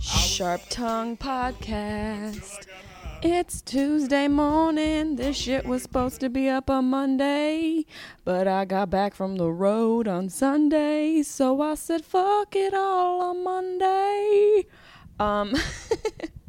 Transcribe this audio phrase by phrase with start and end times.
[0.00, 2.66] Sharp Tongue Podcast.
[3.22, 5.16] It's Tuesday morning.
[5.16, 7.86] This shit was supposed to be up on Monday,
[8.24, 13.22] but I got back from the road on Sunday, so I said fuck it all
[13.22, 14.66] on Monday.
[15.18, 15.54] Um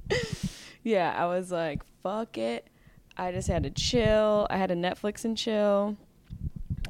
[0.86, 2.68] Yeah, I was like fuck it.
[3.18, 4.46] I just had to chill.
[4.52, 5.98] I had to Netflix and chill.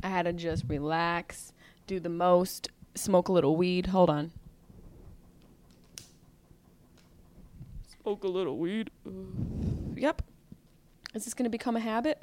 [0.03, 1.53] I had to just relax,
[1.87, 3.87] do the most, smoke a little weed.
[3.87, 4.31] Hold on.
[8.03, 8.91] smoke a little weed.
[9.95, 10.21] Yep.
[11.13, 12.21] Is this going to become a habit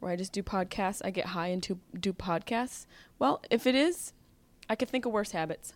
[0.00, 1.02] where I just do podcasts?
[1.04, 2.86] I get high and to do podcasts?
[3.18, 4.14] Well, if it is,
[4.70, 5.74] I could think of worse habits.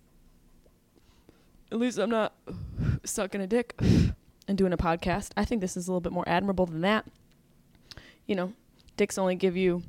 [1.70, 2.32] At least I'm not
[3.04, 3.78] sucking a dick
[4.48, 5.30] and doing a podcast.
[5.36, 7.06] I think this is a little bit more admirable than that.
[8.26, 8.52] You know,
[8.96, 9.82] dicks only give you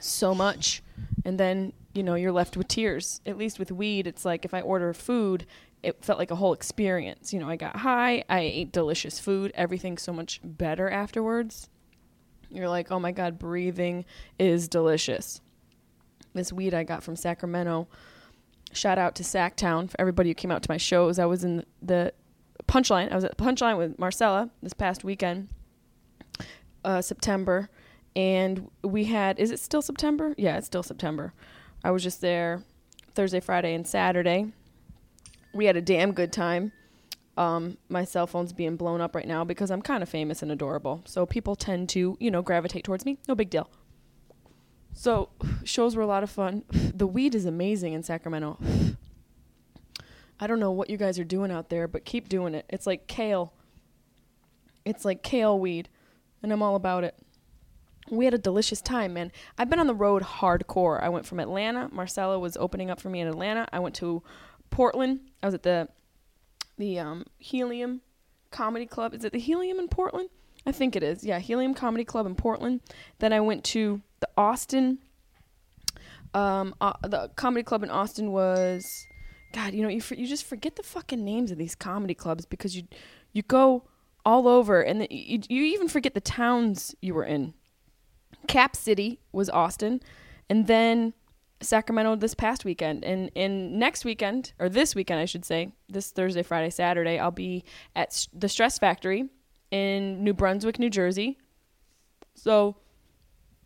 [0.00, 0.82] so much,
[1.24, 3.20] and then, you know, you're left with tears.
[3.26, 5.46] At least with weed, it's like if I order food,
[5.82, 7.32] it felt like a whole experience.
[7.32, 11.68] You know, I got high, I ate delicious food, everything's so much better afterwards.
[12.50, 14.04] You're like, oh my God, breathing
[14.38, 15.40] is delicious.
[16.34, 17.88] This weed I got from Sacramento.
[18.72, 21.18] Shout out to Sactown for everybody who came out to my shows.
[21.18, 22.12] I was in the
[22.66, 23.12] Punchline.
[23.12, 25.48] I was at Punchline with Marcella this past weekend,
[26.84, 27.68] uh, September,
[28.16, 29.38] and we had.
[29.38, 30.34] Is it still September?
[30.36, 31.32] Yeah, it's still September.
[31.84, 32.62] I was just there
[33.14, 34.52] Thursday, Friday, and Saturday
[35.52, 36.72] we had a damn good time.
[37.36, 40.52] Um, my cell phone's being blown up right now because I'm kind of famous and
[40.52, 41.02] adorable.
[41.06, 43.18] So people tend to, you know, gravitate towards me.
[43.28, 43.70] No big deal.
[44.92, 45.30] So
[45.64, 46.64] shows were a lot of fun.
[46.94, 48.58] The weed is amazing in Sacramento.
[50.42, 52.66] I don't know what you guys are doing out there, but keep doing it.
[52.68, 53.52] It's like kale.
[54.84, 55.88] It's like kale weed,
[56.42, 57.14] and I'm all about it.
[58.10, 59.30] We had a delicious time, man.
[59.56, 61.00] I've been on the road hardcore.
[61.00, 61.88] I went from Atlanta.
[61.92, 63.68] Marcella was opening up for me in Atlanta.
[63.72, 64.24] I went to
[64.68, 65.20] Portland.
[65.44, 65.86] I was at the
[66.76, 68.00] the um, Helium
[68.50, 69.14] Comedy Club.
[69.14, 70.28] Is it the Helium in Portland?
[70.66, 71.22] I think it is.
[71.22, 72.80] Yeah, Helium Comedy Club in Portland.
[73.20, 74.98] Then I went to the Austin.
[76.34, 79.06] Um, uh, the comedy club in Austin was,
[79.52, 82.46] God, you know, you for, you just forget the fucking names of these comedy clubs
[82.46, 82.84] because you
[83.32, 83.84] you go
[84.24, 87.54] all over and the, you, you even forget the towns you were in.
[88.46, 90.00] Cap City was Austin,
[90.48, 91.12] and then
[91.60, 93.04] Sacramento this past weekend.
[93.04, 97.30] And in next weekend, or this weekend, I should say, this Thursday, Friday, Saturday, I'll
[97.30, 97.64] be
[97.94, 99.28] at the Stress Factory
[99.70, 101.38] in New Brunswick, New Jersey.
[102.34, 102.76] So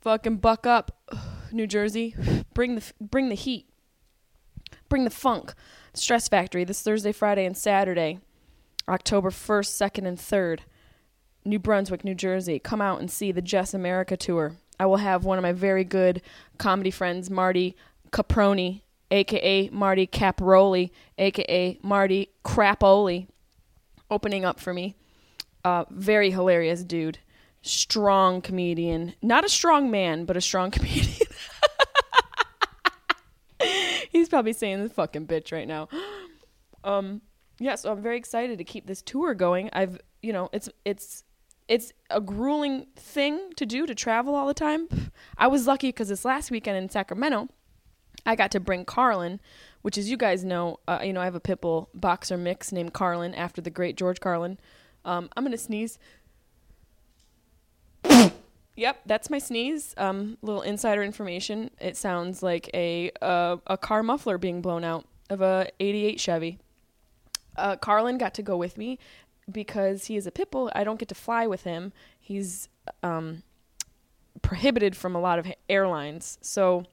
[0.01, 1.01] fucking buck up,
[1.53, 2.15] New Jersey.
[2.55, 3.69] Bring the bring the heat.
[4.89, 5.55] Bring the funk.
[5.95, 8.19] Stress Factory this Thursday, Friday, and Saturday,
[8.89, 10.61] October 1st, 2nd, and 3rd.
[11.45, 12.59] New Brunswick, New Jersey.
[12.59, 14.57] Come out and see the Jess America tour.
[14.79, 16.21] I will have one of my very good
[16.59, 17.77] comedy friends, Marty
[18.11, 23.29] Caproni, aka Marty Caproli, aka Marty Crapoli,
[24.11, 24.97] opening up for me.
[25.65, 27.19] Uh, very hilarious dude.
[27.63, 29.15] Strong comedian.
[29.23, 31.26] Not a strong man, but a strong comedian.
[34.27, 35.89] He's probably saying this fucking bitch right now.
[36.85, 37.23] Um,
[37.59, 39.71] yeah, so I'm very excited to keep this tour going.
[39.73, 41.25] I've, you know, it's it's
[41.67, 44.87] it's a grueling thing to do to travel all the time.
[45.37, 47.49] I was lucky because this last weekend in Sacramento,
[48.25, 49.41] I got to bring Carlin,
[49.83, 52.93] which, as you guys know, uh, you know I have a pitbull boxer mix named
[52.93, 54.61] Carlin after the great George Carlin.
[55.05, 55.99] Um, I'm gonna sneeze.
[58.77, 59.95] Yep, that's my sneeze.
[59.97, 61.71] Um, little insider information.
[61.81, 66.59] It sounds like a uh, a car muffler being blown out of a '88 Chevy.
[67.57, 68.99] Uh, Carlin got to go with me,
[69.51, 71.93] because he is a pit bull, I don't get to fly with him.
[72.19, 72.69] He's
[73.03, 73.43] um,
[74.43, 76.39] prohibited from a lot of airlines.
[76.41, 76.85] So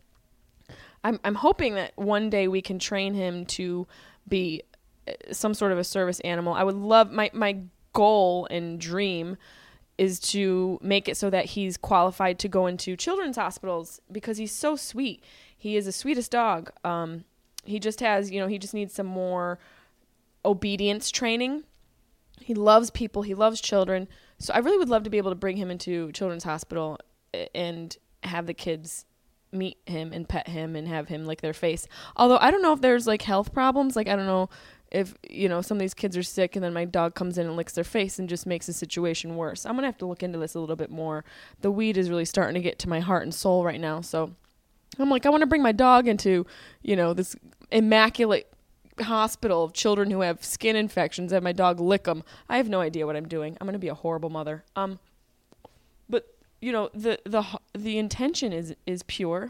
[1.03, 3.87] I'm I'm hoping that one day we can train him to
[4.27, 4.63] be
[5.07, 6.53] uh, some sort of a service animal.
[6.53, 7.59] I would love my my
[7.93, 9.37] goal and dream
[10.03, 14.51] is to make it so that he's qualified to go into children's hospitals because he's
[14.51, 15.23] so sweet.
[15.57, 16.71] He is the sweetest dog.
[16.83, 17.23] Um,
[17.63, 19.59] he just has, you know, he just needs some more
[20.45, 21.63] obedience training
[22.43, 23.21] he loves people.
[23.21, 24.07] He loves children.
[24.39, 26.99] So I really would love to be able to bring him into Children's Hospital
[27.55, 29.05] and have the kids
[29.51, 31.87] meet him and pet him and have him lick their face.
[32.15, 33.95] Although I don't know if there's like health problems.
[33.95, 34.49] Like I don't know
[34.93, 37.47] if you know some of these kids are sick and then my dog comes in
[37.47, 39.65] and licks their face and just makes the situation worse.
[39.65, 41.25] I'm gonna have to look into this a little bit more.
[41.61, 44.01] The weed is really starting to get to my heart and soul right now.
[44.01, 44.31] So
[44.99, 46.45] I'm like I want to bring my dog into
[46.83, 47.35] you know this
[47.71, 48.47] immaculate
[49.01, 52.23] hospital of children who have skin infections and my dog lick them.
[52.47, 53.57] I have no idea what I'm doing.
[53.59, 54.63] I'm to be a horrible mother.
[54.75, 54.99] Um
[56.07, 57.43] but you know the the
[57.73, 59.49] the intention is is pure.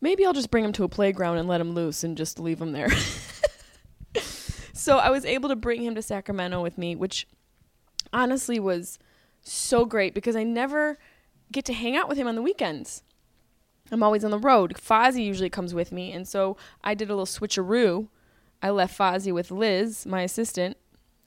[0.00, 2.60] Maybe I'll just bring him to a playground and let him loose and just leave
[2.60, 2.90] him there.
[4.82, 7.28] so I was able to bring him to Sacramento with me, which
[8.12, 8.98] honestly was
[9.40, 10.98] so great because I never
[11.52, 13.04] get to hang out with him on the weekends.
[13.92, 14.74] I'm always on the road.
[14.74, 18.08] Fozzie usually comes with me, and so I did a little switcheroo.
[18.60, 20.76] I left Fozzie with Liz, my assistant,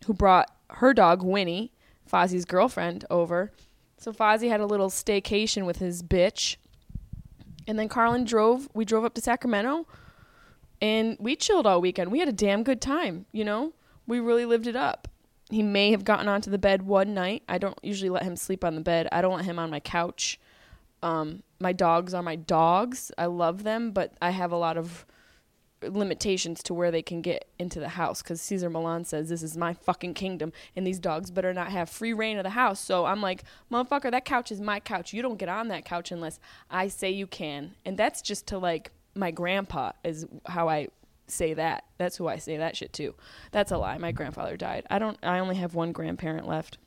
[0.06, 1.72] who brought her dog Winnie,
[2.12, 3.54] Fozzie's girlfriend, over.
[3.98, 6.58] So Fozzie had a little staycation with his bitch.
[7.68, 9.88] And then Carlin drove, we drove up to Sacramento
[10.86, 12.12] and we chilled all weekend.
[12.12, 13.74] We had a damn good time, you know?
[14.06, 15.08] We really lived it up.
[15.50, 17.42] He may have gotten onto the bed one night.
[17.50, 19.08] I don't usually let him sleep on the bed.
[19.12, 20.40] I don't let him on my couch.
[21.02, 23.12] Um, my dogs are my dogs.
[23.18, 25.08] I love them, but I have a lot of
[25.82, 29.58] limitations to where they can get into the house because Cesar Millan says this is
[29.58, 32.80] my fucking kingdom and these dogs better not have free reign of the house.
[32.80, 35.14] So I'm like, motherfucker, that couch is my couch.
[35.14, 36.40] You don't get on that couch unless
[36.70, 37.74] I say you can.
[37.86, 40.90] And that's just to like my grandpa is how I
[41.28, 41.86] say that.
[41.98, 43.16] That's who I say that shit to.
[43.52, 43.98] That's a lie.
[43.98, 44.86] My grandfather died.
[44.90, 46.78] I don't I only have one grandparent left.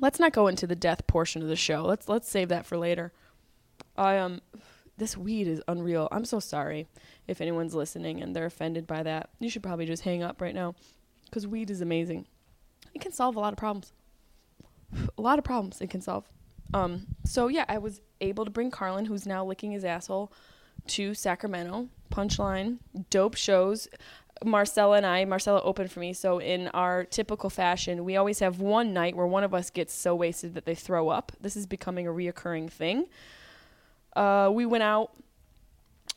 [0.00, 1.84] Let's not go into the death portion of the show.
[1.84, 3.12] Let's let's save that for later.
[3.96, 4.40] I um
[4.96, 6.08] this weed is unreal.
[6.12, 6.86] I'm so sorry
[7.26, 9.30] if anyone's listening and they're offended by that.
[9.40, 10.74] You should probably just hang up right now
[11.30, 12.26] cuz weed is amazing.
[12.92, 13.92] It can solve a lot of problems.
[15.18, 16.28] A lot of problems it can solve.
[16.72, 20.32] Um so yeah, I was able to bring Carlin who's now licking his asshole
[20.88, 21.88] to Sacramento.
[22.10, 22.78] Punchline,
[23.10, 23.88] dope shows.
[24.44, 26.12] Marcella and I, Marcella opened for me.
[26.12, 29.94] So, in our typical fashion, we always have one night where one of us gets
[29.94, 31.32] so wasted that they throw up.
[31.40, 33.06] This is becoming a reoccurring thing.
[34.14, 35.12] Uh, we went out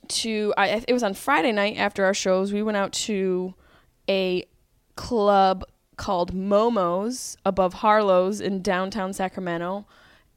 [0.08, 2.54] to, I, it was on Friday night after our shows.
[2.54, 3.54] We went out to
[4.10, 4.46] a
[4.96, 5.64] club
[5.98, 9.86] called Momo's above Harlow's in downtown Sacramento.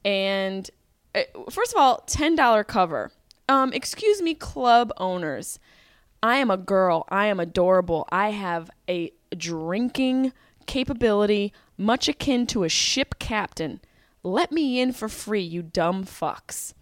[0.03, 0.69] And
[1.13, 3.11] uh, first of all, $10 cover.
[3.51, 5.59] Um, excuse me, club owners.
[6.23, 7.03] I am a girl.
[7.09, 8.07] I am adorable.
[8.09, 10.31] I have a drinking
[10.67, 13.81] capability much akin to a ship captain.
[14.23, 16.73] Let me in for free, you dumb fucks.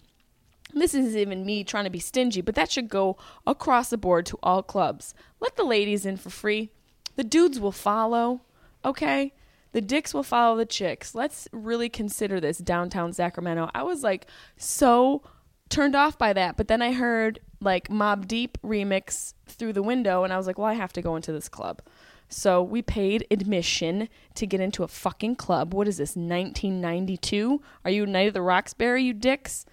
[0.71, 3.17] This isn't even me trying to be stingy, but that should go
[3.47, 5.15] across the board to all clubs.
[5.39, 6.69] Let the ladies in for free.
[7.15, 8.41] The dudes will follow,
[8.85, 9.33] okay?
[9.71, 11.15] The dicks will follow the chicks.
[11.15, 13.71] Let's really consider this downtown Sacramento.
[13.73, 15.23] I was like so
[15.69, 20.23] turned off by that, but then I heard like Mobb Deep remix through the window
[20.23, 21.81] and I was like, well, I have to go into this club.
[22.29, 25.73] So we paid admission to get into a fucking club.
[25.73, 27.61] What is this, 1992?
[27.83, 29.65] Are you Night of the Roxbury, you dicks?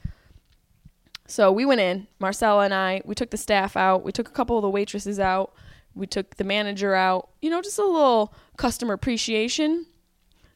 [1.27, 4.33] So we went in, Marcella and I, we took the staff out, we took a
[4.33, 5.53] couple of the waitresses out,
[5.95, 9.87] we took the manager out, you know, just a little customer appreciation,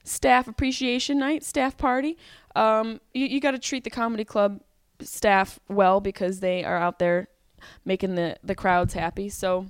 [0.04, 2.16] staff appreciation night, staff party.
[2.56, 4.60] Um, you, you got to treat the comedy club
[5.02, 7.28] staff well because they are out there
[7.84, 9.28] making the, the crowds happy.
[9.28, 9.66] So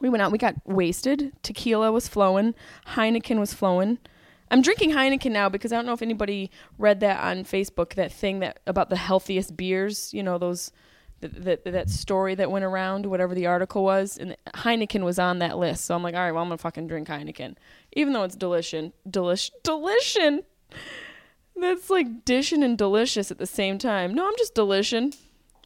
[0.00, 1.32] we went out, we got wasted.
[1.42, 2.54] Tequila was flowing,
[2.88, 3.98] Heineken was flowing.
[4.50, 8.12] I'm drinking Heineken now because I don't know if anybody read that on Facebook, that
[8.12, 10.72] thing that about the healthiest beers, you know, those
[11.20, 15.58] that that, story that went around, whatever the article was, and Heineken was on that
[15.58, 15.84] list.
[15.84, 17.56] So I'm like, all right, well, I'm gonna fucking drink Heineken,
[17.92, 20.40] even though it's delicious, delish, delicious.
[21.60, 24.14] That's like dishing and delicious at the same time.
[24.14, 25.16] No, I'm just delishing.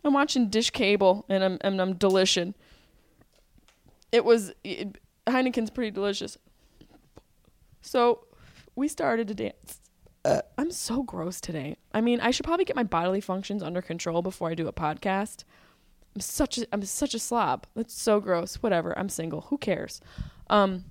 [0.05, 2.55] I'm watching Dish Cable and I'm and I'm delishing.
[4.13, 6.37] It was it, Heineken's pretty delicious.
[7.81, 8.27] So
[8.77, 9.81] we started to dance.
[10.25, 11.77] Uh, I'm so gross today.
[11.93, 14.73] I mean, I should probably get my bodily functions under control before I do a
[14.73, 15.45] podcast.
[16.15, 17.67] I'm such a I'm such a slob.
[17.75, 18.57] That's so gross.
[18.57, 18.99] Whatever.
[18.99, 19.43] I'm single.
[19.43, 20.01] Who cares?
[20.51, 20.85] Um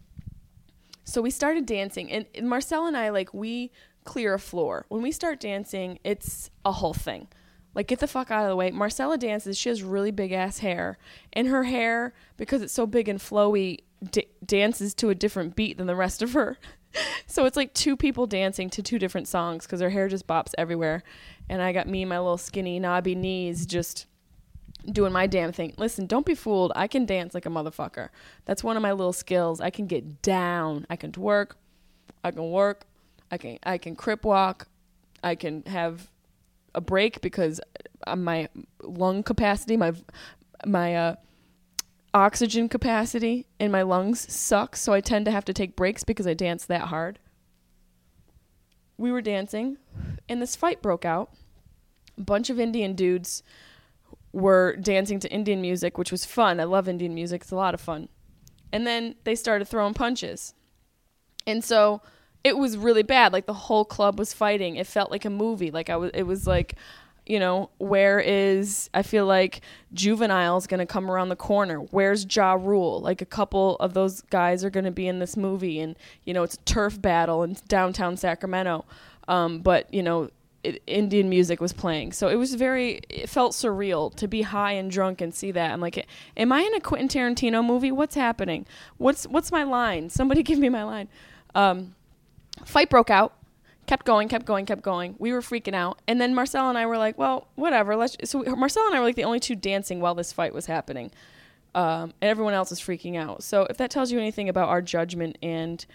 [1.06, 3.72] so we started dancing and, and Marcel and I like we
[4.04, 4.86] clear a floor.
[4.90, 7.28] When we start dancing, it's a whole thing.
[7.76, 8.72] Like get the fuck out of the way.
[8.72, 9.58] Marcella dances.
[9.58, 10.98] She has really big ass hair,
[11.32, 13.80] and her hair because it's so big and flowy
[14.12, 16.58] d- dances to a different beat than the rest of her.
[17.28, 20.54] so it's like two people dancing to two different songs because her hair just bops
[20.58, 21.04] everywhere.
[21.50, 24.06] And I got me, and my little skinny knobby knees, just
[24.92, 25.74] doing my damn thing.
[25.78, 26.72] Listen, don't be fooled.
[26.76, 28.10] I can dance like a motherfucker.
[28.46, 29.62] That's one of my little skills.
[29.62, 30.86] I can get down.
[30.90, 31.54] I can twerk.
[32.24, 32.86] I can work.
[33.34, 34.68] I can I can crip walk.
[35.24, 36.12] I can have
[36.76, 37.60] a break because
[38.06, 38.48] uh, my
[38.84, 39.94] lung capacity, my
[40.68, 41.16] my uh,
[42.14, 46.28] oxygen capacity in my lungs sucks, so I tend to have to take breaks because
[46.28, 47.18] I dance that hard.
[49.00, 49.78] We were dancing,
[50.30, 51.34] and this fight broke out.
[52.20, 53.42] A bunch of Indian dudes
[54.32, 56.60] were dancing to Indian music, which was fun.
[56.60, 58.10] I love Indian music; it's a lot of fun.
[58.72, 60.54] And then they started throwing punches,
[61.48, 62.04] and so
[62.44, 63.32] it was really bad.
[63.34, 64.76] Like the whole club was fighting.
[64.76, 65.72] It felt like a movie.
[65.72, 66.12] Like I was.
[66.14, 66.76] It was like,
[67.26, 68.90] you know, where is?
[68.94, 69.62] I feel like
[69.94, 71.78] Juvenile's gonna come around the corner.
[71.78, 73.00] Where's Ja Rule?
[73.00, 75.96] Like a couple of those guys are gonna be in this movie, and
[76.26, 78.86] you know, it's a turf battle in downtown Sacramento.
[79.28, 80.30] Um, but you know.
[80.66, 83.02] It, Indian music was playing, so it was very.
[83.10, 85.72] It felt surreal to be high and drunk and see that.
[85.72, 86.08] I'm like,
[86.38, 87.92] am I in a Quentin Tarantino movie?
[87.92, 88.66] What's happening?
[88.96, 90.10] What's what's my line?
[90.10, 91.10] Somebody give me my line.
[91.54, 91.96] Um,
[92.66, 93.36] fight broke out.
[93.86, 95.16] Kept going kept going kept going.
[95.20, 96.02] We were freaking out.
[96.08, 97.96] And then marcel and i were like well whatever.
[97.96, 100.54] Let's so we, marcel and i were like the only two dancing while this fight
[100.54, 101.12] was happening.
[101.76, 103.44] Um, and everyone else was freaking out.
[103.44, 105.86] So if that tells you anything about our judgment and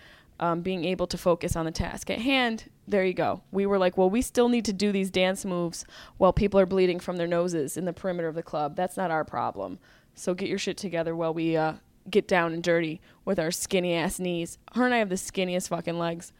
[0.41, 3.43] um, being able to focus on the task at hand there you go.
[3.53, 5.87] We were like well we still need to do these dance moves
[6.19, 8.77] while people are bleeding from their noses in the perimeter of the club.
[8.77, 9.79] That's not our problem.
[10.15, 11.75] So get your shit together while we uh,
[12.11, 14.59] get down and dirty with our skinny ass knees.
[14.75, 16.33] Her and i have the skinniest fucking legs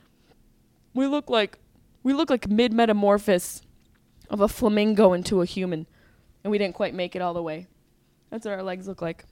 [0.99, 1.59] we look like
[2.03, 3.63] we look like mid metamorphosis
[4.29, 5.87] of a flamingo into a human,
[6.43, 7.69] and we didn't quite make it all the way.
[8.31, 9.25] That's what our legs look like.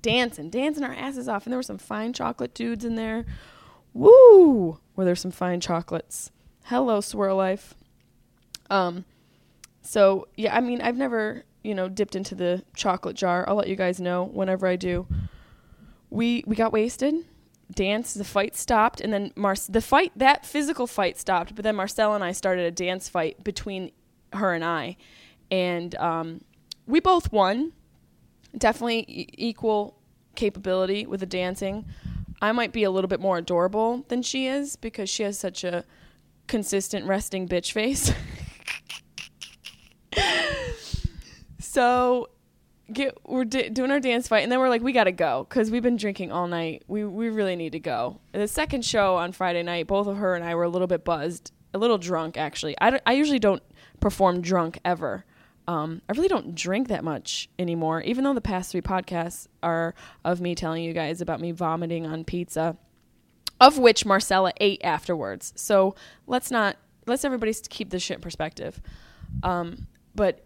[0.00, 3.26] Dancing, dancing our asses off, and there were some fine chocolate dudes in there.
[3.92, 4.80] Woo!
[4.94, 6.30] Were there some fine chocolates?
[6.64, 7.74] Hello, swirl life.
[8.70, 9.04] Um,
[9.82, 13.46] so yeah, I mean, I've never you know dipped into the chocolate jar.
[13.46, 15.06] I'll let you guys know whenever I do.
[16.08, 17.26] We we got wasted
[17.72, 18.14] dance.
[18.14, 21.54] The fight stopped, and then Mar- the fight that physical fight stopped.
[21.54, 23.92] But then Marcel and I started a dance fight between
[24.32, 24.96] her and I,
[25.50, 26.44] and um,
[26.86, 27.72] we both won.
[28.56, 29.98] Definitely e- equal
[30.34, 31.84] capability with the dancing.
[32.40, 35.64] I might be a little bit more adorable than she is because she has such
[35.64, 35.84] a
[36.46, 38.12] consistent resting bitch face.
[41.58, 42.28] so
[42.92, 45.70] get we're d- doing our dance fight and then we're like we gotta go because
[45.70, 46.84] we've been drinking all night.
[46.86, 48.20] We we really need to go.
[48.32, 50.86] And the second show on friday night both of her and i were a little
[50.86, 52.76] bit buzzed a little drunk actually.
[52.80, 53.62] I, I usually don't
[54.00, 55.24] perform drunk ever.
[55.68, 59.94] Um, i really don't drink that much anymore even though the past three podcasts are
[60.24, 62.76] of me telling you guys about me vomiting on pizza
[63.60, 65.52] of which marcella ate afterwards.
[65.56, 65.94] So
[66.26, 66.76] let's not
[67.06, 68.80] let's everybody keep this shit in perspective.
[69.42, 70.44] Um, but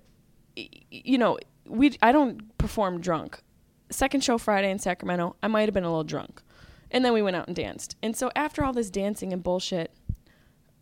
[0.57, 1.39] you know
[1.71, 3.43] we I don't perform drunk.
[3.91, 6.43] Second show Friday in Sacramento, I might have been a little drunk.
[6.91, 7.97] And then we went out and danced.
[8.03, 9.93] And so after all this dancing and bullshit,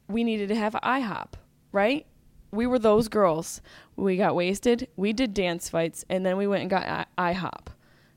[0.08, 1.34] we needed to have IHOP,
[1.70, 2.06] right?
[2.50, 3.60] We were those girls.
[3.96, 7.68] We got wasted, we did dance fights, and then we went and got I- IHOP.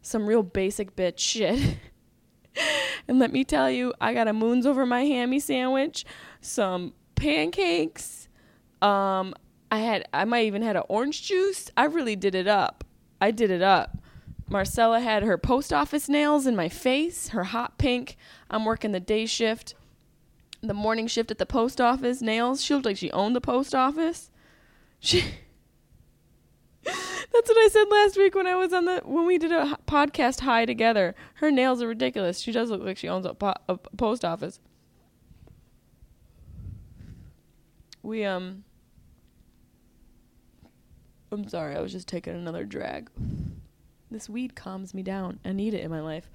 [0.01, 1.78] Some real basic bitch shit.
[3.08, 6.06] and let me tell you, I got a moons over my hammy sandwich,
[6.40, 8.30] some pancakes,
[8.82, 9.34] um,
[9.72, 11.72] I had I might even had an orange juice.
[11.78, 12.84] I really did it up.
[13.22, 13.98] I did it up.
[14.50, 18.18] Marcella had her post office nails in my face, her hot pink.
[18.50, 19.75] I'm working the day shift,
[20.62, 22.22] the morning shift at the post office.
[22.22, 22.62] Nails.
[22.62, 24.30] She looked like she owned the post office.
[25.00, 25.22] She.
[26.84, 29.78] That's what I said last week when I was on the when we did a
[29.88, 31.16] podcast high together.
[31.36, 32.40] Her nails are ridiculous.
[32.40, 34.60] She does look like she owns a, po- a post office.
[38.04, 38.66] We um
[41.33, 43.09] I'm sorry, I was just taking another drag.
[44.09, 45.39] This weed calms me down.
[45.45, 46.29] I need it in my life.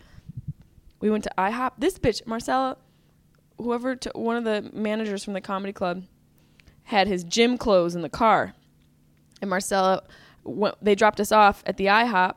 [1.01, 1.73] We went to IHOP.
[1.77, 2.79] This bitch, Marcella,
[3.59, 6.05] whoever, t- one of the managers from the comedy club,
[6.85, 8.55] had his gym clothes in the car.
[9.43, 10.03] And Marcella,
[10.81, 12.37] they dropped us off at the IHOP,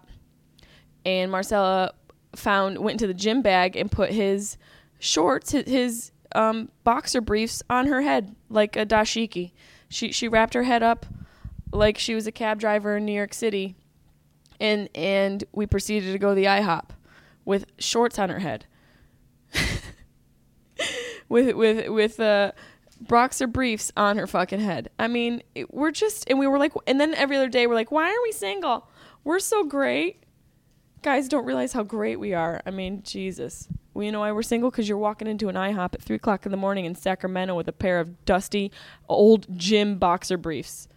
[1.05, 1.93] and Marcella
[2.35, 4.57] found went into the gym bag and put his
[4.99, 9.53] shorts, his, his um, boxer briefs on her head like a dashiki.
[9.87, 11.05] She she wrapped her head up
[11.71, 13.75] like she was a cab driver in New York City,
[14.59, 16.89] and and we proceeded to go to the IHOP
[17.45, 18.65] with shorts on her head,
[21.29, 22.51] with with with uh,
[23.01, 24.89] boxer briefs on her fucking head.
[24.99, 27.75] I mean, it, we're just and we were like, and then every other day we're
[27.75, 28.87] like, why aren't we single?
[29.23, 30.23] We're so great.
[31.01, 32.61] Guys don't realize how great we are.
[32.65, 33.69] I mean, Jesus.
[33.93, 34.69] Well, you know why we're single?
[34.69, 37.67] Because you're walking into an IHOP at 3 o'clock in the morning in Sacramento with
[37.67, 38.71] a pair of dusty,
[39.07, 40.88] old gym boxer briefs.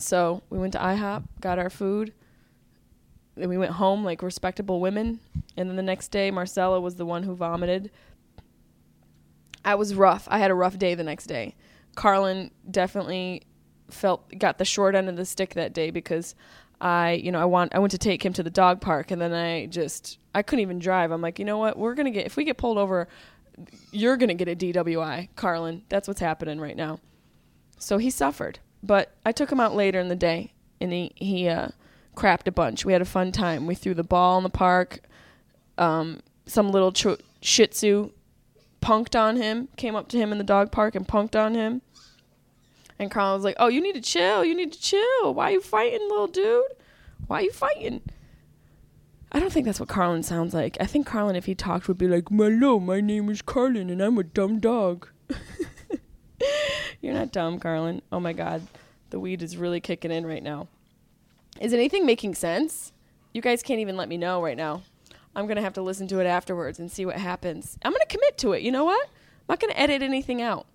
[0.00, 2.12] So we went to IHOP, got our food.
[3.36, 5.20] Then we went home like respectable women.
[5.56, 7.90] And then the next day, Marcella was the one who vomited.
[9.64, 10.26] I was rough.
[10.30, 11.54] I had a rough day the next day.
[11.94, 13.42] Carlin definitely
[13.90, 16.34] felt got the short end of the stick that day because
[16.80, 19.20] I, you know, I want I went to take him to the dog park and
[19.20, 21.10] then I just I couldn't even drive.
[21.10, 21.78] I'm like, you know what?
[21.78, 23.08] We're gonna get if we get pulled over,
[23.90, 25.82] you're gonna get a DWI, Carlin.
[25.88, 27.00] That's what's happening right now.
[27.78, 28.60] So he suffered.
[28.82, 31.68] But I took him out later in the day, and he he uh,
[32.16, 32.84] crapped a bunch.
[32.84, 33.66] We had a fun time.
[33.66, 35.00] We threw the ball in the park.
[35.78, 38.10] Um, some little ch- Shih Tzu
[38.82, 41.82] punked on him, came up to him in the dog park and punked on him.
[42.98, 44.44] And Carlin was like, "Oh, you need to chill.
[44.44, 45.34] You need to chill.
[45.34, 46.64] Why are you fighting, little dude?
[47.26, 48.02] Why are you fighting?"
[49.32, 50.76] I don't think that's what Carlin sounds like.
[50.80, 54.00] I think Carlin, if he talked, would be like, "Hello, my name is Carlin, and
[54.02, 55.08] I'm a dumb dog."
[57.00, 58.02] You're not dumb, Carlin.
[58.12, 58.62] Oh my God,
[59.10, 60.68] the weed is really kicking in right now.
[61.60, 62.92] Is anything making sense?
[63.32, 64.82] You guys can't even let me know right now.
[65.34, 67.78] I'm gonna have to listen to it afterwards and see what happens.
[67.84, 68.62] I'm gonna commit to it.
[68.62, 69.08] You know what?
[69.08, 70.66] I'm not gonna edit anything out.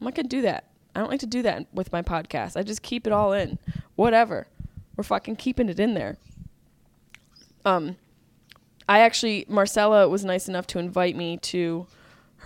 [0.00, 0.64] I'm not gonna do that.
[0.94, 2.56] I don't like to do that with my podcast.
[2.56, 3.58] I just keep it all in.
[3.96, 4.46] Whatever.
[4.96, 6.16] We're fucking keeping it in there.
[7.64, 7.96] Um,
[8.88, 11.86] I actually Marcella was nice enough to invite me to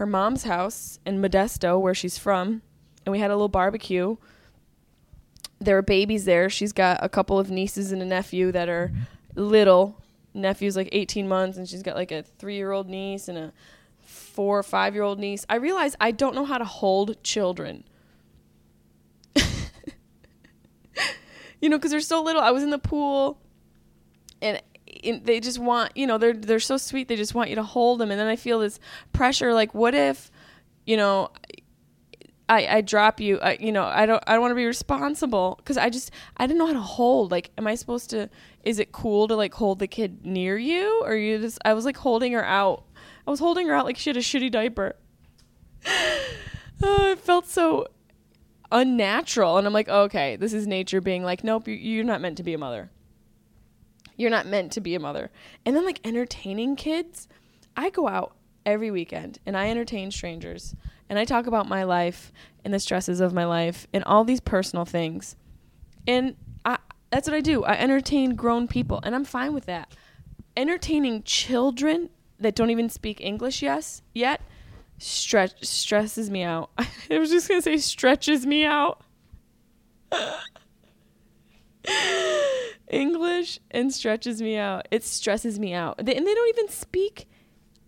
[0.03, 2.61] her mom's house in Modesto, where she's from,
[3.07, 4.17] and we had a little barbecue.
[5.61, 6.51] There were babies there.
[6.51, 8.91] She's got a couple of nieces and a nephew that are
[9.37, 10.03] little.
[10.35, 13.53] Nephew's like 18 months, and she's got like a three year old niece and a
[14.01, 15.47] four or five year old niece.
[15.49, 17.85] I realize I don't know how to hold children.
[21.61, 22.43] you know, because they're so little.
[22.43, 23.39] I was in the pool,
[24.41, 24.61] and
[25.03, 27.09] in, they just want, you know, they're they're so sweet.
[27.09, 28.79] They just want you to hold them, and then I feel this
[29.13, 29.53] pressure.
[29.53, 30.31] Like, what if,
[30.87, 31.31] you know,
[32.49, 35.55] I, I drop you I, you know i don't i don't want to be responsible
[35.59, 38.29] because i just i didn't know how to hold like am i supposed to
[38.63, 41.85] is it cool to like hold the kid near you or you just i was
[41.87, 42.85] like holding her out
[43.27, 44.97] i was holding her out like she had a shitty diaper
[45.87, 46.27] oh,
[47.13, 47.87] it felt so
[48.71, 52.21] unnatural and i'm like oh, okay this is nature being like nope you- you're not
[52.21, 52.91] meant to be a mother
[54.16, 55.31] you're not meant to be a mother
[55.64, 57.28] and then like entertaining kids
[57.76, 60.75] i go out every weekend and i entertain strangers
[61.12, 62.33] and I talk about my life
[62.64, 65.37] and the stresses of my life and all these personal things.
[66.07, 66.78] And I
[67.11, 67.64] that's what I do.
[67.64, 69.95] I entertain grown people and I'm fine with that.
[70.57, 74.40] Entertaining children that don't even speak English yes yet
[74.97, 76.71] stretch stresses me out.
[77.11, 79.03] I was just to say stretches me out.
[82.92, 84.87] English and stretches me out.
[84.90, 85.96] It stresses me out.
[86.05, 87.26] They, and they don't even speak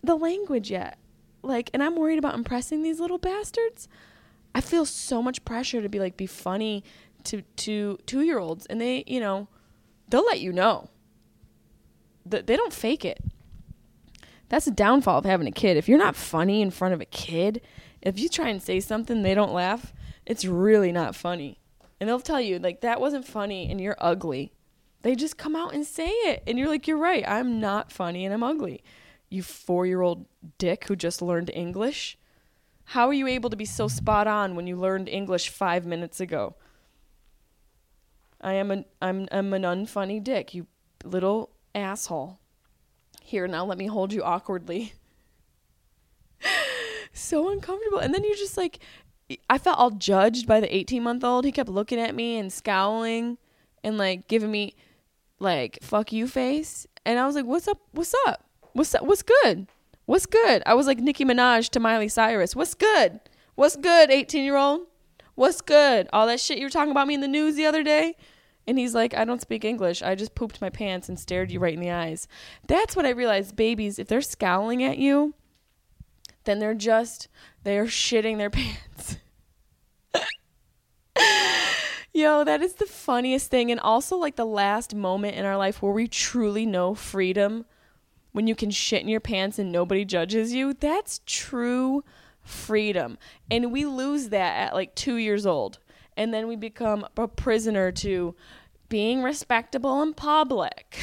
[0.03, 0.99] the language yet.
[1.43, 3.87] Like and i'm worried about impressing these little bastards.
[4.55, 6.83] I feel so much pressure to be like be funny
[7.25, 9.49] to to two year olds and they you know
[10.09, 10.89] they'll let you know.
[12.29, 13.19] Th- they don't fake it.
[14.49, 15.77] That's the downfall of having a kid.
[15.77, 17.61] If you're not funny in front of a kid
[18.01, 19.93] if you try and say something they don't laugh
[20.25, 21.61] it's really not funny.
[22.01, 24.53] And they'll tell you like that wasn't funny and you're ugly
[25.05, 28.25] they just come out and say it and you're like you're right i'm not funny
[28.25, 28.83] and i'm ugly
[29.35, 30.27] you four year old
[30.59, 32.17] dick who just learned English?
[32.89, 36.21] How are you able to be so spot on when you learned English five minutes
[36.21, 36.55] ago?
[38.41, 40.67] I am an I'm I'm an unfunny dick, you
[41.05, 42.39] little asshole.
[43.23, 44.93] Here now let me hold you awkwardly.
[47.13, 47.99] so uncomfortable.
[47.99, 48.79] And then you're just like
[49.49, 51.45] I felt all judged by the 18 month old.
[51.45, 53.39] He kept looking at me and scowling
[53.83, 54.77] and like giving me
[55.45, 56.87] like fuck you face.
[57.07, 57.81] And I was like, "What's up?
[57.93, 59.69] What's up?" What's up what's good?
[60.07, 60.65] What's good?
[60.67, 62.57] I was like Nicki Minaj to Miley Cyrus.
[62.57, 63.21] What's good?
[63.55, 64.89] What's good, 18 year old?
[65.37, 66.09] What's good?
[66.13, 68.17] All that shit you were talking about me in the news the other day?
[68.67, 70.03] And he's like, I don't speak English.
[70.03, 72.27] I just pooped my pants and stared you right in the eyes.
[72.67, 73.55] That's what I realized.
[73.55, 75.35] Babies, if they're scowling at you,
[76.45, 77.29] then they're just,
[77.63, 79.19] they're shitting their pants.
[82.17, 83.73] Yo, that is the funniest thing.
[83.73, 87.67] And also, like, the last moment in our life where we truly know freedom
[88.31, 92.05] when you can shit in your pants and nobody judges you, that's true
[92.41, 93.17] freedom.
[93.51, 95.79] And we lose that at like two years old.
[96.17, 98.35] And then we become a prisoner to
[98.89, 100.99] being respectable in public.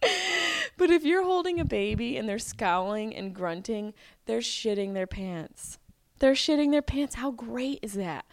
[0.76, 3.94] but if you're holding a baby and they're scowling and grunting,
[4.26, 5.78] they're shitting their pants.
[6.20, 7.16] They're shitting their pants.
[7.16, 8.26] How great is that?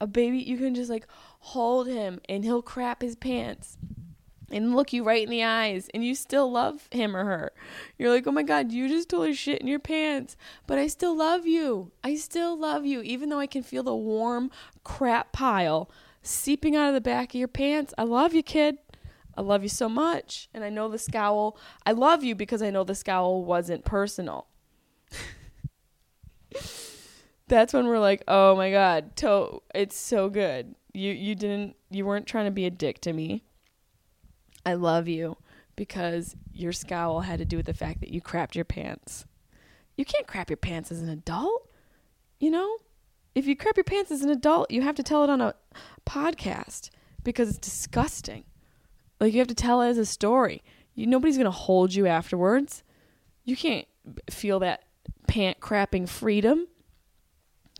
[0.00, 1.06] A baby, you can just like
[1.40, 3.76] hold him and he'll crap his pants
[4.50, 7.52] and look you right in the eyes and you still love him or her.
[7.98, 11.16] You're like, oh my God, you just totally shit in your pants, but I still
[11.16, 11.92] love you.
[12.02, 14.50] I still love you, even though I can feel the warm
[14.84, 15.90] crap pile
[16.22, 17.92] seeping out of the back of your pants.
[17.98, 18.78] I love you, kid.
[19.36, 20.48] I love you so much.
[20.54, 24.46] And I know the scowl, I love you because I know the scowl wasn't personal.
[27.48, 30.74] That's when we're like, oh my God, to- it's so good.
[30.92, 33.42] You you didn't you weren't trying to be a dick to me
[34.66, 35.36] I love you
[35.76, 39.26] because your scowl had to do with the fact that you crapped your pants.
[39.96, 41.70] You can't crap your pants as an adult.
[42.38, 42.78] You know?
[43.34, 45.54] If you crap your pants as an adult, you have to tell it on a
[46.06, 46.90] podcast
[47.22, 48.44] because it's disgusting.
[49.20, 50.62] Like you have to tell it as a story.
[50.94, 52.82] You, nobody's to hold you afterwards.
[53.44, 53.86] You can't
[54.30, 54.84] feel that
[55.26, 56.68] pant crapping freedom.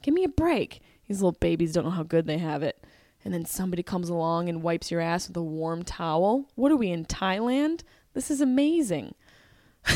[0.04, 0.82] Give me a break.
[1.08, 2.84] These little babies don't know how good they have it.
[3.24, 6.50] And then somebody comes along and wipes your ass with a warm towel.
[6.56, 7.84] What are we in Thailand?
[8.12, 9.14] This is amazing.
[9.86, 9.94] I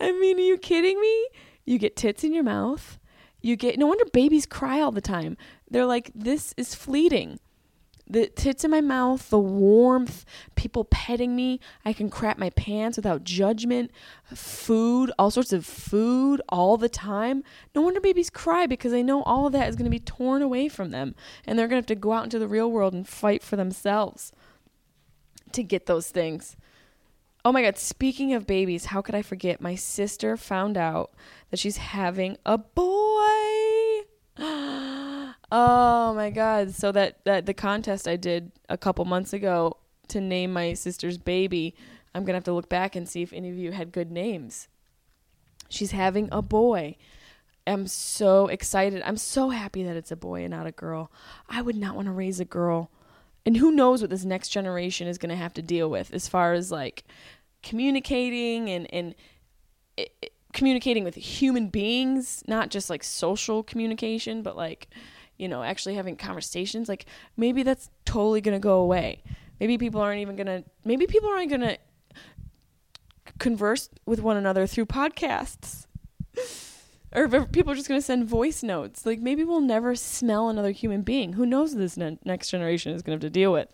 [0.00, 1.28] mean, are you kidding me?
[1.64, 2.98] You get tits in your mouth.
[3.40, 5.36] You get no wonder babies cry all the time.
[5.70, 7.38] They're like, this is fleeting.
[8.08, 11.58] The tits in my mouth, the warmth, people petting me.
[11.84, 13.90] I can crap my pants without judgment.
[14.32, 17.42] Food, all sorts of food all the time.
[17.74, 20.40] No wonder babies cry because they know all of that is going to be torn
[20.40, 21.16] away from them.
[21.46, 23.56] And they're going to have to go out into the real world and fight for
[23.56, 24.32] themselves
[25.50, 26.56] to get those things.
[27.44, 29.60] Oh my God, speaking of babies, how could I forget?
[29.60, 31.12] My sister found out
[31.50, 34.02] that she's having a boy.
[35.50, 36.74] oh my God.
[36.74, 39.76] So that, that the contest I did a couple months ago
[40.08, 41.74] to name my sister's baby,
[42.14, 44.68] I'm to have to look back and see if any of you had good names.
[45.68, 46.96] She's having a boy.
[47.66, 49.02] I'm so excited.
[49.04, 51.10] I'm so happy that it's a boy and not a girl.
[51.48, 52.90] I would not want to raise a girl.
[53.44, 56.28] And who knows what this next generation is going to have to deal with as
[56.28, 57.04] far as like
[57.62, 59.14] communicating and and
[59.96, 64.88] it, communicating with human beings, not just like social communication, but like
[65.38, 66.88] you know, actually having conversations.
[66.88, 69.22] Like maybe that's totally going to go away.
[69.60, 71.78] Maybe people aren't even going to maybe people aren't going to
[73.38, 75.86] converse with one another through podcasts.
[77.14, 79.06] or people are just going to send voice notes.
[79.06, 81.34] Like maybe we'll never smell another human being.
[81.34, 83.68] Who knows this ne- next generation is going to have to deal with.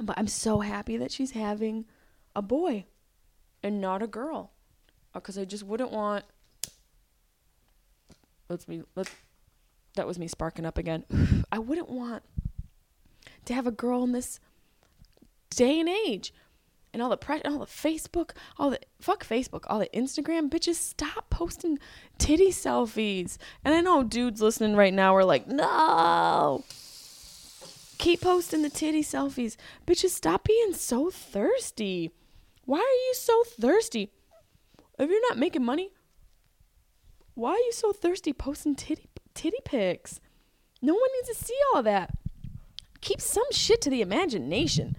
[0.00, 1.86] But I'm so happy that she's having
[2.34, 2.86] a boy
[3.62, 4.52] and not a girl
[5.14, 6.24] uh, because I just wouldn't want
[8.48, 9.10] let's me let
[9.94, 11.44] that was me sparking up again.
[11.52, 12.22] I wouldn't want
[13.44, 14.40] to have a girl in this
[15.50, 16.32] day and age.
[16.92, 20.76] And all the press, all the Facebook, all the fuck Facebook, all the Instagram bitches,
[20.76, 21.80] stop posting
[22.18, 23.36] titty selfies.
[23.64, 26.62] And I know dudes listening right now are like, no,
[27.98, 30.10] keep posting the titty selfies, bitches.
[30.10, 32.12] Stop being so thirsty.
[32.64, 34.12] Why are you so thirsty?
[34.96, 35.90] If you're not making money,
[37.34, 40.20] why are you so thirsty posting titty titty pics?
[40.80, 42.10] No one needs to see all that.
[43.00, 44.96] Keep some shit to the imagination.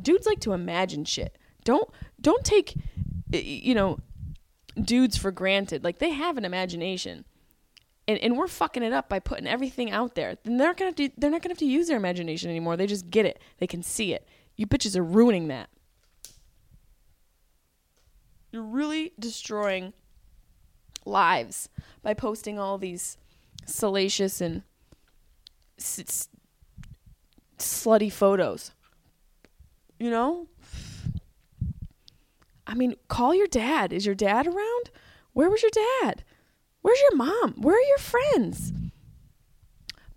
[0.00, 1.36] Dudes like to imagine shit.
[1.64, 1.88] Don't
[2.20, 2.74] don't take
[3.32, 3.98] you know
[4.80, 5.84] dudes for granted.
[5.84, 7.24] Like they have an imagination.
[8.08, 10.36] And, and we're fucking it up by putting everything out there.
[10.42, 12.76] Then they're not gonna have to they're not gonna have to use their imagination anymore.
[12.76, 13.40] They just get it.
[13.58, 14.26] They can see it.
[14.56, 15.70] You bitches are ruining that.
[18.52, 19.92] You're really destroying
[21.04, 21.68] lives
[22.02, 23.16] by posting all these
[23.66, 24.62] salacious and
[25.78, 26.28] s-
[27.58, 28.72] slutty photos.
[29.98, 30.48] You know?
[32.66, 33.92] I mean, call your dad.
[33.92, 34.90] Is your dad around?
[35.32, 35.70] Where was your
[36.02, 36.24] dad?
[36.82, 37.54] Where's your mom?
[37.58, 38.72] Where are your friends?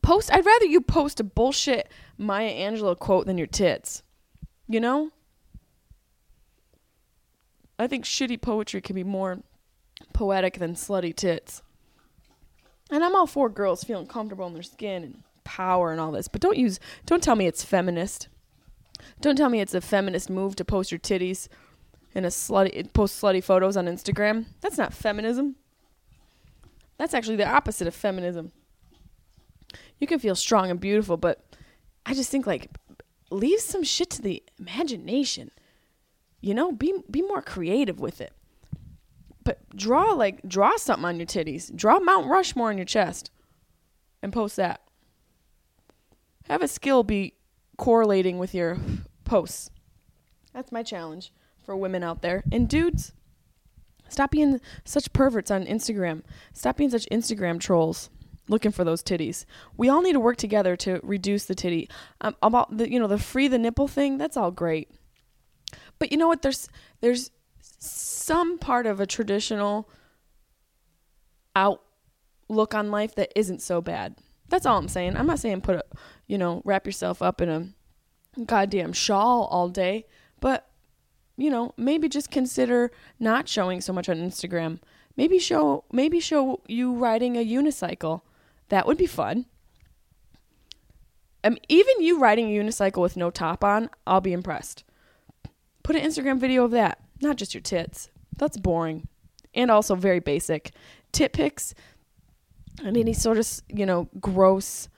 [0.01, 4.03] Post I'd rather you post a bullshit Maya Angelou quote than your tits.
[4.67, 5.12] You know?
[7.79, 9.39] I think shitty poetry can be more
[10.13, 11.62] poetic than slutty tits.
[12.93, 16.27] And I'm all for girls feeling comfortable in their skin and power and all this,
[16.27, 18.27] but don't use don't tell me it's feminist.
[19.19, 21.47] Don't tell me it's a feminist move to post your titties
[22.13, 24.45] and a slutty post slutty photos on Instagram.
[24.62, 25.56] That's not feminism.
[26.99, 28.51] That's actually the opposite of feminism.
[29.97, 31.43] You can feel strong and beautiful, but
[32.06, 32.69] I just think like
[33.32, 35.49] leave some shit to the imagination.
[36.41, 38.34] You know, be be more creative with it.
[39.43, 41.73] But draw like draw something on your titties.
[41.75, 43.32] Draw Mount Rushmore on your chest
[44.21, 44.82] and post that.
[46.47, 47.36] Have a skill be
[47.77, 48.77] correlating with your
[49.23, 49.69] posts.
[50.53, 52.43] That's my challenge for women out there.
[52.51, 53.13] And dudes,
[54.10, 56.23] stop being such perverts on Instagram.
[56.53, 58.10] Stop being such Instagram trolls
[58.49, 59.45] looking for those titties.
[59.77, 61.89] We all need to work together to reduce the titty.
[62.21, 64.91] Um, about the you know the free the nipple thing, that's all great.
[65.99, 66.41] But you know what?
[66.41, 66.69] There's
[67.01, 67.32] there's
[67.84, 69.89] some part of a traditional
[71.56, 74.15] outlook on life that isn't so bad.
[74.50, 75.17] That's all I'm saying.
[75.17, 75.84] I'm not saying put a,
[76.28, 80.06] you know, wrap yourself up in a goddamn shawl all day,
[80.39, 80.69] but
[81.36, 84.80] you know, maybe just consider not showing so much on Instagram.
[85.17, 88.22] Maybe show maybe show you riding a unicycle.
[88.69, 89.46] That would be fun.
[91.43, 94.84] Um, even you riding a unicycle with no top on, I'll be impressed.
[95.84, 98.09] Put an Instagram video of that, not just your tits.
[98.38, 99.07] That's boring
[99.53, 100.71] and also very basic.
[101.12, 101.73] Tit pics
[102.83, 104.89] and any sort of, you know, gross,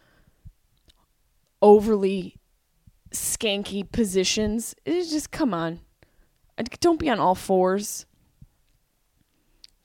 [1.62, 2.38] overly
[3.12, 4.76] skanky positions.
[4.86, 5.82] It's just, come on.
[6.80, 8.06] Don't be on all fours.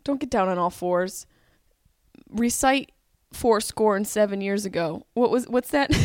[0.04, 1.26] Don't get down on all fours.
[2.30, 2.92] Recite
[3.32, 5.06] four score and seven years ago.
[5.14, 5.90] What was what's that?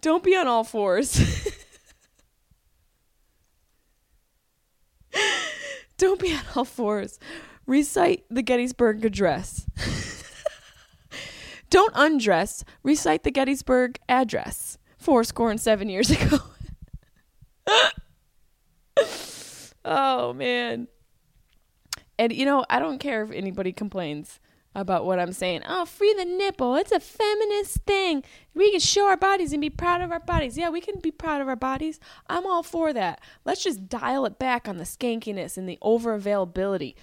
[0.00, 1.18] Don't be on all fours.
[6.00, 7.18] Don't be on all fours.
[7.66, 9.66] Recite the Gettysburg Address.
[11.70, 12.64] Don't undress.
[12.82, 14.78] Recite the Gettysburg Address.
[14.96, 16.38] Four score and seven years ago.
[19.84, 20.88] oh, man.
[22.18, 24.40] And, you know, I don't care if anybody complains
[24.74, 25.62] about what I'm saying.
[25.66, 26.76] Oh, free the nipple.
[26.76, 28.22] It's a feminist thing.
[28.54, 30.56] We can show our bodies and be proud of our bodies.
[30.56, 31.98] Yeah, we can be proud of our bodies.
[32.28, 33.20] I'm all for that.
[33.44, 36.94] Let's just dial it back on the skankiness and the over availability.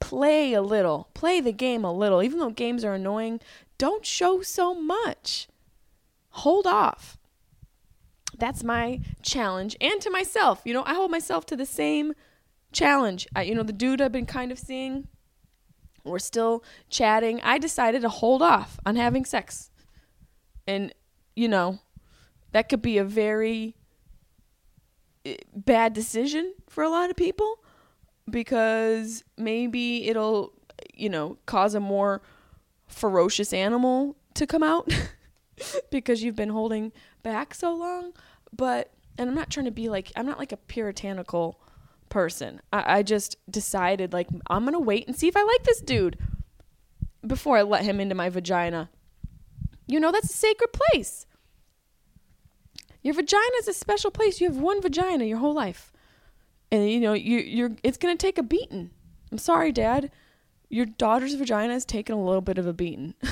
[0.00, 1.08] Play a little.
[1.12, 2.22] Play the game a little.
[2.22, 3.40] Even though games are annoying,
[3.76, 5.46] don't show so much.
[6.30, 7.18] Hold off.
[8.38, 9.76] That's my challenge.
[9.78, 10.62] And to myself.
[10.64, 12.14] You know, I hold myself to the same
[12.72, 13.26] challenge.
[13.36, 15.08] I, you know, the dude I've been kind of seeing
[16.04, 17.40] we're still chatting.
[17.42, 19.70] I decided to hold off on having sex.
[20.66, 20.94] And,
[21.34, 21.80] you know,
[22.52, 23.76] that could be a very
[25.24, 27.62] eh, bad decision for a lot of people
[28.28, 30.52] because maybe it'll,
[30.94, 32.22] you know, cause a more
[32.86, 34.92] ferocious animal to come out
[35.90, 38.12] because you've been holding back so long.
[38.52, 41.60] But, and I'm not trying to be like, I'm not like a puritanical
[42.10, 42.60] person.
[42.72, 46.18] I, I just decided like I'm gonna wait and see if I like this dude
[47.26, 48.90] before I let him into my vagina.
[49.86, 51.26] You know that's a sacred place.
[53.02, 54.40] Your vagina is a special place.
[54.40, 55.92] You have one vagina your whole life,
[56.70, 58.90] and you know you you're it's gonna take a beating.
[59.32, 60.10] I'm sorry, Dad.
[60.68, 63.14] Your daughter's vagina is taking a little bit of a beating.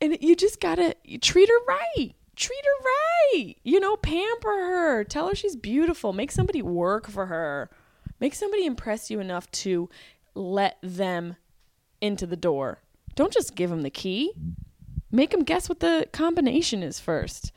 [0.00, 3.56] and you just gotta you treat her right treat her right.
[3.64, 5.04] You know, pamper her.
[5.04, 6.12] Tell her she's beautiful.
[6.12, 7.68] Make somebody work for her.
[8.20, 9.88] Make somebody impress you enough to
[10.34, 11.36] let them
[12.00, 12.80] into the door.
[13.14, 14.32] Don't just give them the key.
[15.10, 17.52] Make them guess what the combination is first.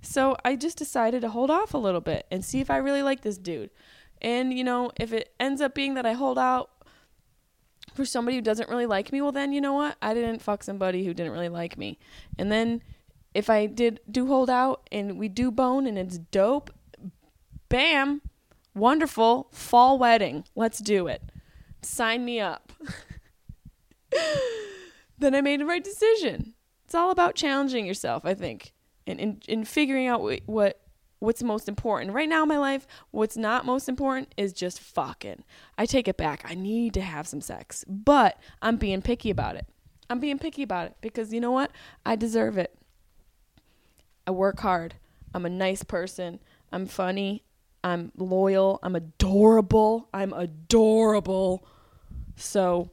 [0.00, 3.02] So I just decided to hold off a little bit and see if I really
[3.02, 3.70] like this dude.
[4.22, 6.70] And, you know, if it ends up being that I hold out
[7.94, 9.96] for somebody who doesn't really like me, well, then, you know what?
[10.00, 11.98] I didn't fuck somebody who didn't really like me.
[12.38, 12.82] And then
[13.34, 16.70] if I did do hold out and we do bone and it's dope,
[17.68, 18.22] bam,
[18.74, 20.44] wonderful, fall wedding.
[20.54, 21.22] Let's do it.
[21.82, 22.72] Sign me up.
[25.18, 26.54] then I made the right decision.
[26.84, 28.72] It's all about challenging yourself, I think,
[29.06, 30.80] and in, in figuring out what, what
[31.20, 32.12] what's most important.
[32.12, 35.42] Right now in my life, what's not most important is just fucking.
[35.78, 36.44] I take it back.
[36.44, 39.66] I need to have some sex, but I'm being picky about it.
[40.10, 41.72] I'm being picky about it because you know what?
[42.04, 42.78] I deserve it.
[44.26, 44.94] I work hard.
[45.34, 46.40] I'm a nice person.
[46.72, 47.44] I'm funny.
[47.82, 48.78] I'm loyal.
[48.82, 50.08] I'm adorable.
[50.14, 51.66] I'm adorable.
[52.36, 52.90] So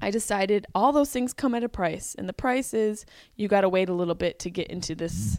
[0.00, 2.14] I decided all those things come at a price.
[2.16, 5.38] And the price is you got to wait a little bit to get into this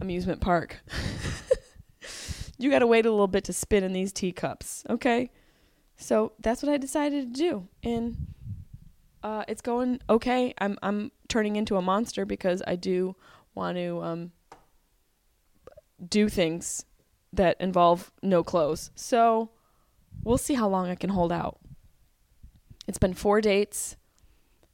[0.00, 0.80] amusement park.
[2.58, 4.84] you got to wait a little bit to spin in these teacups.
[4.88, 5.30] Okay.
[5.96, 7.68] So that's what I decided to do.
[7.82, 8.16] And
[9.22, 10.54] uh, it's going okay.
[10.58, 13.16] I'm, I'm turning into a monster because I do
[13.54, 14.32] want to um,
[16.06, 16.84] do things
[17.32, 18.90] that involve no clothes.
[18.94, 19.50] So
[20.22, 21.58] we'll see how long I can hold out.
[22.86, 23.96] It's been four dates.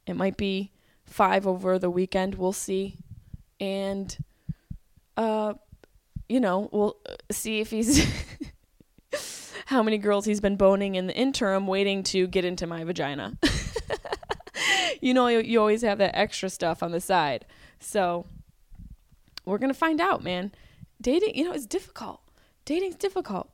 [0.05, 0.71] It might be
[1.05, 2.35] five over the weekend.
[2.35, 2.97] We'll see.
[3.59, 4.15] And,
[5.15, 5.53] uh,
[6.27, 6.97] you know, we'll
[7.31, 8.05] see if he's.
[9.71, 13.37] how many girls he's been boning in the interim waiting to get into my vagina.
[15.01, 17.45] you know, you, you always have that extra stuff on the side.
[17.79, 18.25] So
[19.45, 20.51] we're gonna find out, man.
[21.01, 22.21] Dating, you know, it's difficult.
[22.65, 23.49] Dating's difficult.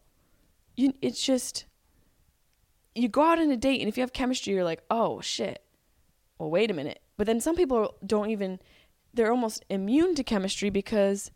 [0.75, 1.65] You, it's just
[2.93, 5.63] you go out on a date, and if you have chemistry, you're like, oh shit.
[6.37, 6.99] Well, wait a minute.
[7.15, 8.59] But then some people don't even.
[9.13, 11.31] They're almost immune to chemistry because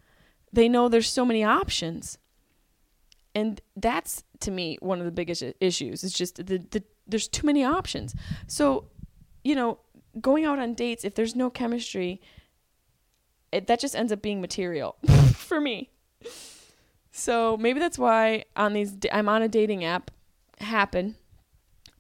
[0.54, 2.18] they know there's so many options,
[3.34, 6.04] and that's to me one of the biggest issues.
[6.04, 8.16] It's just the, the there's too many options.
[8.48, 8.90] So,
[9.44, 9.80] you know,
[10.20, 12.22] going out on dates if there's no chemistry
[13.52, 14.96] it, that just ends up being material
[15.34, 15.90] for me.
[17.12, 20.12] So maybe that's why on these I'm on a dating app.
[20.60, 21.16] Happen.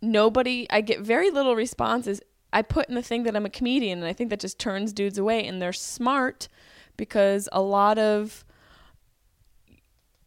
[0.02, 0.68] Nobody.
[0.70, 2.22] I get very little responses.
[2.54, 4.94] I put in the thing that I'm a comedian, and I think that just turns
[4.94, 5.46] dudes away.
[5.46, 6.48] And they're smart
[6.98, 8.46] because a lot of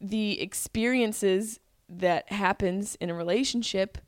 [0.01, 3.99] the experiences that happens in a relationship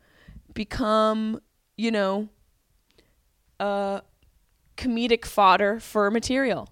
[0.55, 1.41] become,
[1.77, 2.29] you know,
[3.61, 4.01] uh,
[4.77, 6.69] comedic fodder for material.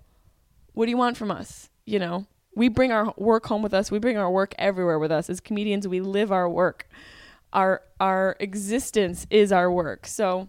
[0.75, 1.71] What do you want from us?
[1.87, 3.91] you know, we bring our work home with us.
[3.91, 5.29] We bring our work everywhere with us.
[5.29, 6.89] As comedians, we live our work.
[7.53, 10.07] Our our existence is our work.
[10.07, 10.49] So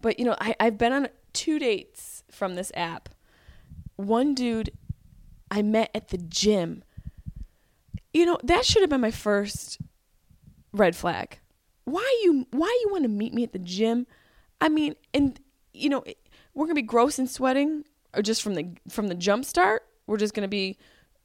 [0.00, 3.08] but you know, I, I've been on two dates from this app.
[3.96, 4.70] One dude
[5.50, 6.82] I met at the gym.
[8.12, 9.78] You know, that should have been my first
[10.72, 11.38] red flag.
[11.84, 14.06] Why you why you want to meet me at the gym?
[14.60, 15.38] I mean, and
[15.72, 16.04] you know,
[16.54, 19.84] we're going to be gross and sweating or just from the from the jump start.
[20.06, 20.78] We're just going to be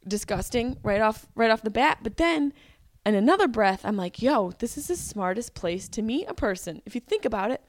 [0.08, 2.00] disgusting right off right off the bat.
[2.02, 2.54] But then
[3.06, 6.82] in another breath, I'm like, "Yo, this is the smartest place to meet a person
[6.86, 7.62] if you think about it."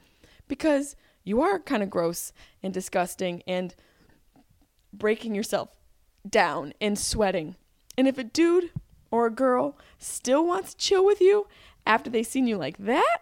[0.47, 2.31] Because you are kind of gross
[2.63, 3.75] and disgusting and
[4.91, 5.69] breaking yourself
[6.27, 7.55] down and sweating.
[7.97, 8.71] And if a dude
[9.11, 11.47] or a girl still wants to chill with you
[11.85, 13.17] after they've seen you like that,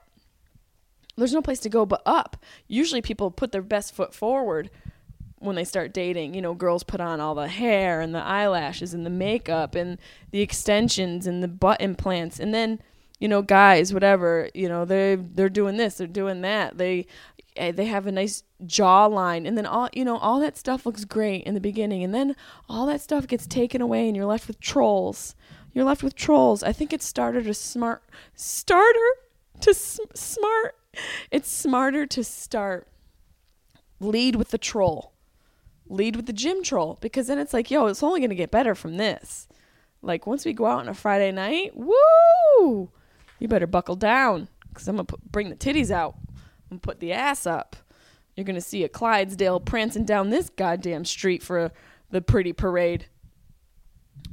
[1.18, 2.38] there's no place to go but up.
[2.68, 4.70] Usually people put their best foot forward
[5.40, 6.34] when they start dating.
[6.34, 9.98] You know, girls put on all the hair and the eyelashes and the makeup and
[10.32, 12.40] the extensions and the butt implants.
[12.40, 12.80] And then
[13.20, 16.78] you know guys whatever you know they they're doing this they're doing that.
[16.78, 17.08] They
[17.56, 19.48] eh, they have a nice jawline.
[19.48, 22.04] And then all you know all that stuff looks great in the beginning.
[22.04, 22.36] And then
[22.70, 25.36] all that stuff gets taken away and you're left with trolls.
[25.74, 26.64] You're left with trolls.
[26.64, 28.04] I think it's starter to smart
[28.36, 29.10] starter
[29.62, 30.76] to s- smart.
[31.30, 32.88] It's smarter to start
[34.00, 35.14] lead with the troll
[35.90, 38.52] lead with the gym troll because then it's like yo it's only going to get
[38.52, 39.48] better from this
[40.02, 42.90] like once we go out on a friday night woo
[43.40, 46.16] you better buckle down because i'm going to bring the titties out
[46.70, 47.76] and put the ass up
[48.36, 51.72] you're going to see a clydesdale prancing down this goddamn street for
[52.12, 53.06] the pretty parade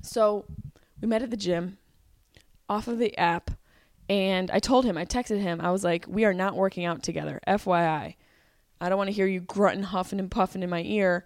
[0.02, 0.44] so
[1.00, 1.78] we met at the gym
[2.68, 3.50] off of the app
[4.08, 7.02] and I told him, I texted him, I was like, we are not working out
[7.02, 7.40] together.
[7.46, 8.16] FYI.
[8.80, 11.24] I don't want to hear you grunting, huffing, and puffing in my ear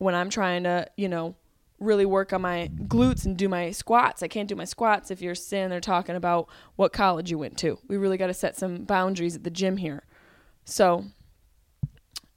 [0.00, 1.36] when I'm trying to, you know,
[1.78, 4.22] really work on my glutes and do my squats.
[4.22, 7.58] I can't do my squats if you're sitting there talking about what college you went
[7.58, 7.78] to.
[7.86, 10.04] We really got to set some boundaries at the gym here.
[10.64, 11.04] So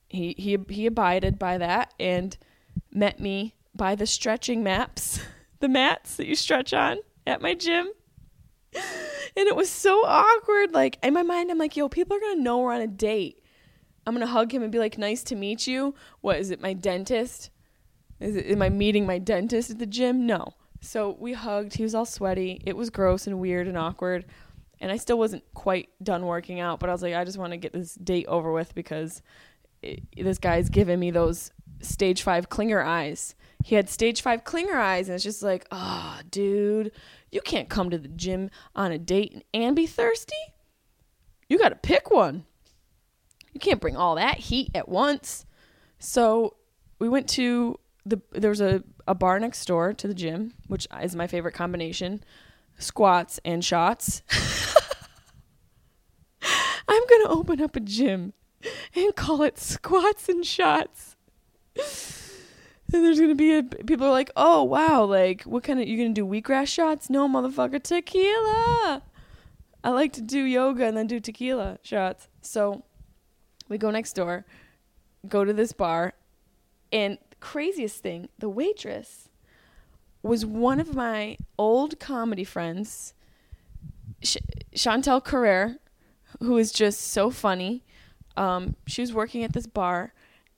[0.10, 2.38] he he he abided by that and
[2.92, 5.22] met me by the stretching maps,
[5.60, 7.88] the mats that you stretch on at my gym.
[9.36, 10.74] And it was so awkward.
[10.74, 13.42] Like in my mind, I'm like, yo, people are gonna know we're on a date.
[14.06, 15.96] I'm gonna hug him and be like, nice to meet you.
[16.20, 17.50] What is it, my dentist?
[18.24, 20.26] Is it, am I meeting my dentist at the gym?
[20.26, 20.54] No.
[20.80, 21.76] So we hugged.
[21.76, 22.62] He was all sweaty.
[22.66, 24.26] It was gross and weird and awkward.
[24.80, 27.52] And I still wasn't quite done working out, but I was like, I just want
[27.52, 29.22] to get this date over with because
[29.82, 33.36] it, this guy's giving me those stage five clinger eyes.
[33.64, 36.92] He had stage five clinger eyes, and it's just like, oh, dude,
[37.32, 40.36] you can't come to the gym on a date and be thirsty.
[41.48, 42.46] You got to pick one.
[43.54, 45.46] You can't bring all that heat at once.
[46.00, 46.56] So
[47.00, 50.88] we went to the there was a, a bar next door to the gym, which
[51.02, 52.24] is my favorite combination.
[52.78, 54.24] Squats and shots.
[56.88, 58.34] I'm gonna open up a gym
[58.96, 61.16] and call it squats and shots.
[61.76, 65.98] And there's gonna be a, people are like, oh wow, like what kind of you
[65.98, 67.10] gonna do wheatgrass shots?
[67.10, 69.02] No, motherfucker, tequila.
[69.84, 72.28] I like to do yoga and then do tequila shots.
[72.42, 72.84] So
[73.68, 74.46] we go next door,
[75.28, 76.14] go to this bar,
[76.92, 79.28] and craziest thing, the waitress
[80.24, 83.14] was one of my old comedy friends,
[84.24, 84.38] Ch-
[84.74, 85.78] Chantel Carrere,
[86.40, 87.84] who is just so funny.
[88.38, 90.14] Um, she was working at this bar,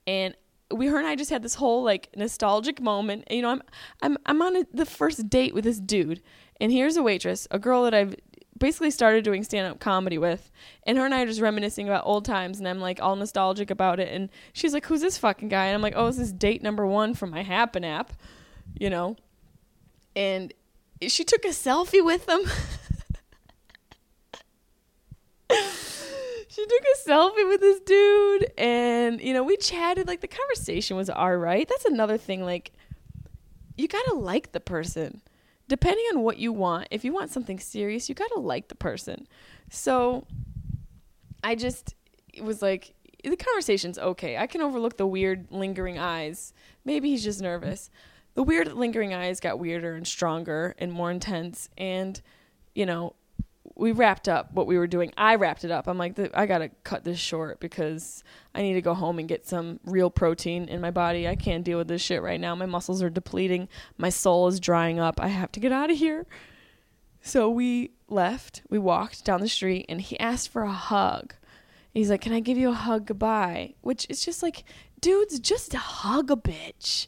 [0.06, 0.36] and
[0.72, 3.24] we her and I just had this whole like nostalgic moment.
[3.32, 3.62] You know, I'm
[4.00, 6.22] I'm I'm on a, the first date with this dude,
[6.60, 8.14] and here's a waitress, a girl that I've
[8.58, 10.50] basically started doing stand up comedy with,
[10.84, 13.70] and her and I are just reminiscing about old times, and I'm like all nostalgic
[13.70, 16.32] about it, and she's like, "Who's this fucking guy?" And I'm like, "Oh, this is
[16.32, 18.12] date number one from my Happn app,"
[18.78, 19.16] you know,
[20.14, 20.52] and
[21.06, 22.40] she took a selfie with him.
[26.48, 30.96] she took a selfie with this dude and you know we chatted like the conversation
[30.96, 32.72] was all right that's another thing like
[33.76, 35.20] you gotta like the person
[35.68, 39.26] depending on what you want if you want something serious you gotta like the person.
[39.70, 40.26] So
[41.42, 41.94] i just
[42.32, 42.94] it was like
[43.30, 44.36] the conversation's okay.
[44.36, 46.52] I can overlook the weird lingering eyes.
[46.84, 47.90] Maybe he's just nervous.
[48.34, 52.20] The weird lingering eyes got weirder and stronger and more intense and
[52.74, 53.14] you know
[53.74, 55.12] we wrapped up what we were doing.
[55.16, 55.86] I wrapped it up.
[55.88, 58.22] I'm like, I gotta cut this short because
[58.54, 61.26] I need to go home and get some real protein in my body.
[61.26, 62.54] I can't deal with this shit right now.
[62.54, 63.68] My muscles are depleting.
[63.98, 65.20] My soul is drying up.
[65.20, 66.26] I have to get out of here.
[67.20, 68.62] So we left.
[68.70, 71.34] We walked down the street, and he asked for a hug.
[71.92, 74.64] He's like, "Can I give you a hug goodbye?" Which is just like,
[75.00, 77.06] dudes, just hug a bitch.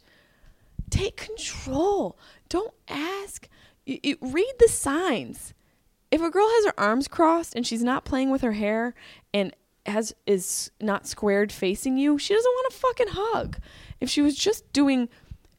[0.91, 2.19] take control.
[2.49, 3.49] Don't ask.
[3.87, 5.55] Read the signs.
[6.11, 8.95] If a girl has her arms crossed and she's not playing with her hair
[9.35, 9.55] and
[9.87, 13.59] has is not squared facing you, she doesn't want a fucking hug.
[14.01, 15.09] If she was just doing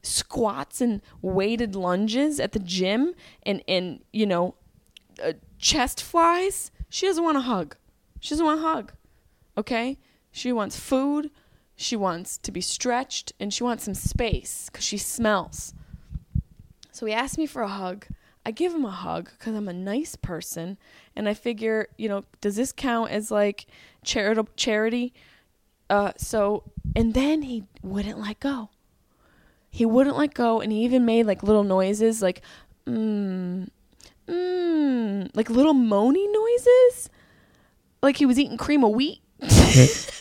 [0.02, 4.54] squats and weighted lunges at the gym and and you know
[5.22, 7.76] uh, chest flies, she doesn't want a hug.
[8.20, 8.92] She doesn't want a hug.
[9.56, 9.98] Okay?
[10.32, 11.30] She wants food,
[11.76, 15.74] she wants to be stretched, and she wants some space cuz she smells.
[16.92, 18.06] So he asked me for a hug.
[18.44, 20.78] I give him a hug cuz I'm a nice person
[21.14, 23.66] and I figure, you know, does this count as like
[24.02, 25.12] charitable charity?
[25.88, 26.64] Uh so
[26.96, 28.70] and then he wouldn't let go.
[29.70, 32.42] He wouldn't let go and he even made like little noises like
[32.86, 33.68] mm
[34.26, 37.10] mm like little moaning noises
[38.02, 39.20] like he was eating cream of wheat.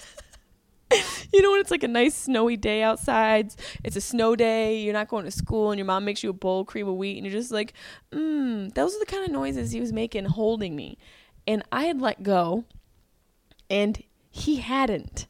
[1.34, 3.54] you know when it's like a nice snowy day outside,
[3.84, 6.34] it's a snow day, you're not going to school, and your mom makes you a
[6.34, 7.74] bowl of cream of wheat, and you're just like,
[8.12, 8.74] mmm.
[8.74, 10.98] Those are the kind of noises he was making holding me.
[11.48, 12.66] And I had let go,
[13.70, 15.28] and he hadn't.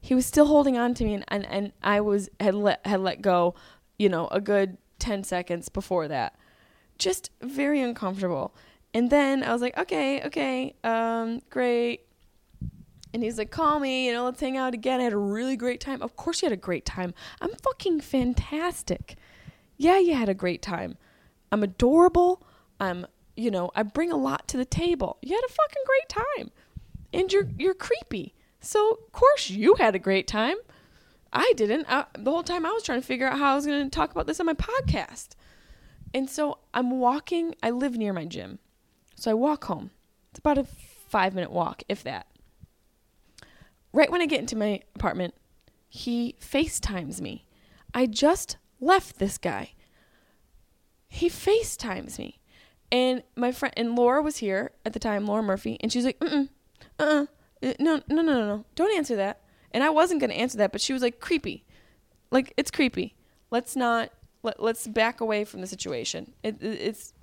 [0.00, 3.00] He was still holding on to me, and, and, and I was had let had
[3.00, 3.54] let go,
[3.98, 6.34] you know, a good ten seconds before that.
[6.98, 8.54] Just very uncomfortable.
[8.94, 12.07] And then I was like, okay, okay, um, great.
[13.12, 15.00] And he's like, call me, you know, let's hang out again.
[15.00, 16.02] I had a really great time.
[16.02, 17.14] Of course, you had a great time.
[17.40, 19.16] I'm fucking fantastic.
[19.76, 20.98] Yeah, you had a great time.
[21.50, 22.46] I'm adorable.
[22.78, 23.06] I'm,
[23.36, 25.18] you know, I bring a lot to the table.
[25.22, 26.50] You had a fucking great time.
[27.12, 28.34] And you're you're creepy.
[28.60, 30.56] So, of course, you had a great time.
[31.32, 31.86] I didn't.
[31.88, 33.90] I, the whole time I was trying to figure out how I was going to
[33.90, 35.28] talk about this on my podcast.
[36.14, 38.58] And so I'm walking, I live near my gym.
[39.14, 39.90] So I walk home.
[40.30, 42.26] It's about a five minute walk, if that.
[43.98, 45.34] Right when I get into my apartment,
[45.88, 47.46] he FaceTimes me.
[47.92, 49.72] I just left this guy.
[51.08, 52.38] He FaceTimes me.
[52.92, 56.20] And my friend, and Laura was here at the time, Laura Murphy, and she's like,
[56.20, 56.48] mm
[57.00, 57.26] uh
[57.60, 59.40] uh, no, no, no, no, no, don't answer that.
[59.72, 61.64] And I wasn't to answer that, but she was like, creepy.
[62.30, 63.16] Like, it's creepy.
[63.50, 64.12] Let's not,
[64.44, 66.34] let, let's back away from the situation.
[66.44, 67.14] It, it, it's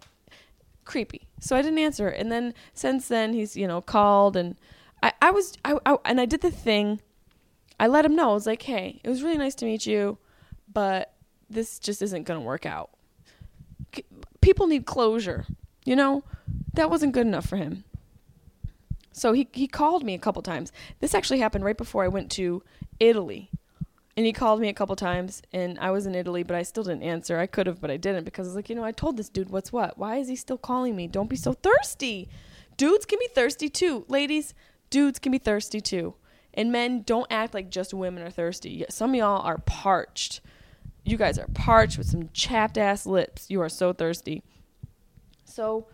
[0.83, 1.29] creepy.
[1.39, 2.09] So I didn't answer.
[2.09, 4.57] And then since then, he's, you know, called and
[5.03, 7.01] I, I was, I, I, and I did the thing.
[7.79, 8.31] I let him know.
[8.31, 10.17] I was like, hey, it was really nice to meet you,
[10.71, 11.13] but
[11.49, 12.89] this just isn't going to work out.
[13.95, 14.05] C-
[14.41, 15.45] People need closure,
[15.83, 16.23] you know?
[16.73, 17.83] That wasn't good enough for him.
[19.11, 20.71] So he, he called me a couple times.
[20.99, 22.63] This actually happened right before I went to
[22.99, 23.49] Italy.
[24.17, 26.83] And he called me a couple times, and I was in Italy, but I still
[26.83, 27.37] didn't answer.
[27.37, 29.27] I could have, but I didn't because I was like, you know, I told this
[29.27, 29.97] dude what's what.
[29.97, 31.07] Why is he still calling me?
[31.07, 32.29] Don't be so thirsty.
[32.77, 34.05] Dudes can be thirsty too.
[34.07, 34.53] Ladies,
[34.95, 36.15] dudes can be thirsty too.
[36.53, 38.85] And men, don't act like just women are thirsty.
[38.89, 40.39] Some of y'all are parched.
[41.03, 43.49] You guys are parched with some chapped ass lips.
[43.49, 44.41] You are so thirsty.
[45.43, 45.87] So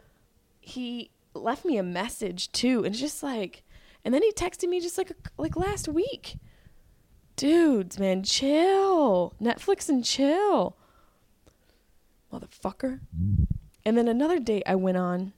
[0.59, 3.63] he left me a message too, and it's just like,
[4.05, 6.37] and then he texted me just like like last week
[7.35, 9.33] dudes, man, chill.
[9.41, 10.77] Netflix and chill.
[12.31, 12.99] Motherfucker.
[13.83, 15.33] And then another date I went on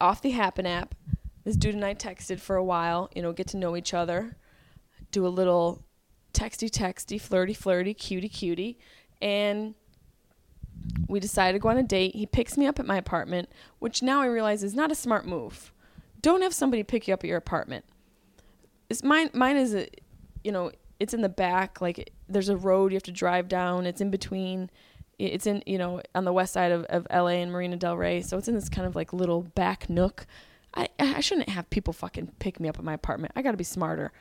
[0.00, 0.94] off the Happn app.
[1.44, 4.36] This dude and I texted for a while, you know, get to know each other,
[5.10, 5.84] do a little
[6.32, 8.78] texty texty, flirty flirty, cutie cutie,
[9.20, 9.74] and
[11.08, 12.14] we decided to go on a date.
[12.14, 13.48] He picks me up at my apartment,
[13.80, 15.72] which now I realize is not a smart move.
[16.20, 17.84] Don't have somebody pick you up at your apartment
[18.92, 19.88] it's mine mine is a
[20.44, 23.86] you know it's in the back like there's a road you have to drive down
[23.86, 24.70] it's in between
[25.26, 28.20] it's in you know on the west side of, of la and marina del rey
[28.20, 30.26] so it's in this kind of like little back nook.
[30.74, 33.32] I i shouldn't have people fucking pick me up at my apartment.
[33.36, 34.12] I gotta be smarter.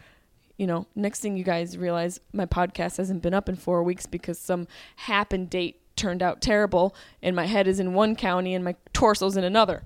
[0.57, 4.05] You know next thing you guys realize my podcast hasn't been up in four weeks
[4.05, 8.63] because some happened date turned out terrible and my head is in one county and
[8.63, 9.83] my torso's in another.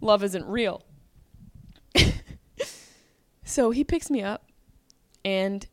[0.00, 0.82] Love isn't real.
[3.46, 4.50] So he picks me up,
[5.24, 5.64] and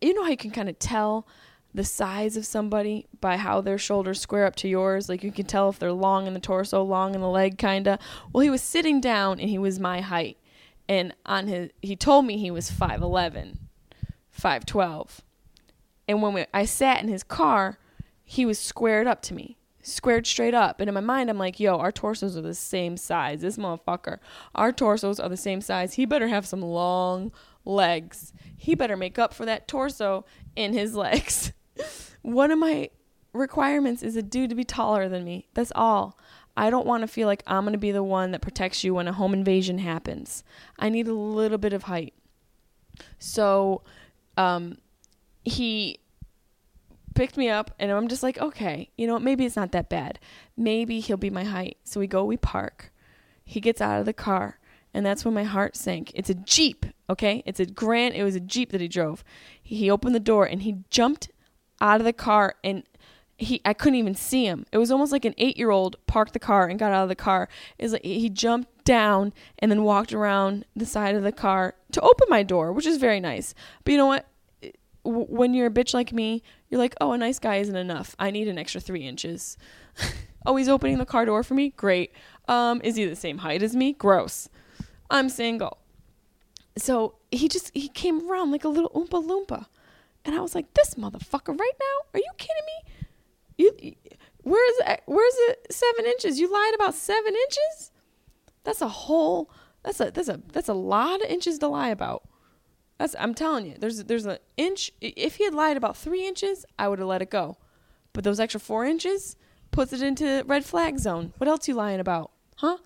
[0.00, 1.28] you know how you can kind of tell
[1.74, 5.08] the size of somebody by how their shoulders square up to yours?
[5.08, 7.88] Like you can tell if they're long in the torso, long in the leg, kind
[7.88, 7.98] of.
[8.32, 10.38] Well, he was sitting down and he was my height.
[10.88, 13.56] And on his, he told me he was 5'11,
[14.38, 15.20] 5'12.
[16.06, 17.78] And when we, I sat in his car,
[18.22, 20.80] he was squared up to me squared straight up.
[20.80, 23.42] And in my mind, I'm like, yo, our torsos are the same size.
[23.42, 24.18] This motherfucker,
[24.54, 25.94] our torsos are the same size.
[25.94, 27.32] He better have some long
[27.64, 28.32] legs.
[28.56, 30.24] He better make up for that torso
[30.56, 31.52] in his legs.
[32.22, 32.90] One of my
[33.32, 35.48] requirements is a dude to be taller than me.
[35.54, 36.18] That's all.
[36.56, 38.94] I don't want to feel like I'm going to be the one that protects you
[38.94, 40.44] when a home invasion happens.
[40.78, 42.14] I need a little bit of height.
[43.18, 43.82] So,
[44.36, 44.78] um,
[45.44, 45.98] he
[47.14, 50.18] picked me up, and I'm just like, okay, you know, maybe it's not that bad.
[50.56, 51.78] Maybe he'll be my height.
[51.84, 52.92] So we go, we park.
[53.44, 54.58] He gets out of the car,
[54.92, 56.12] and that's when my heart sank.
[56.14, 57.42] It's a Jeep, okay?
[57.46, 59.24] It's a grand, it was a Jeep that he drove.
[59.62, 61.30] He opened the door and he jumped
[61.84, 62.82] out of the car and
[63.36, 64.64] he I couldn't even see him.
[64.72, 67.48] It was almost like an 8-year-old parked the car and got out of the car.
[67.78, 72.00] It's like he jumped down and then walked around the side of the car to
[72.00, 73.54] open my door, which is very nice.
[73.84, 74.26] But you know what?
[75.04, 78.16] When you're a bitch like me, you're like, "Oh, a nice guy isn't enough.
[78.18, 79.58] I need an extra 3 inches."
[80.46, 81.70] oh, he's opening the car door for me?
[81.70, 82.12] Great.
[82.48, 83.92] Um, is he the same height as me?
[83.92, 84.48] Gross.
[85.10, 85.76] I'm single.
[86.78, 89.66] So he just he came around like a little oompa loompa,
[90.24, 92.10] and I was like, "This motherfucker right now?
[92.14, 92.92] Are you kidding me?
[93.56, 93.94] You,
[94.42, 94.74] where's
[95.06, 96.38] where's it seven inches?
[96.38, 97.90] You lied about seven inches?
[98.64, 99.50] That's a whole.
[99.82, 102.28] That's a that's a that's a lot of inches to lie about.
[102.98, 103.76] That's I'm telling you.
[103.78, 104.90] There's there's an inch.
[105.00, 107.58] If he had lied about three inches, I would have let it go.
[108.12, 109.36] But those extra four inches
[109.72, 111.32] puts it into red flag zone.
[111.38, 112.78] What else you lying about, huh?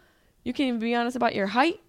[0.43, 1.80] You can't even be honest about your height.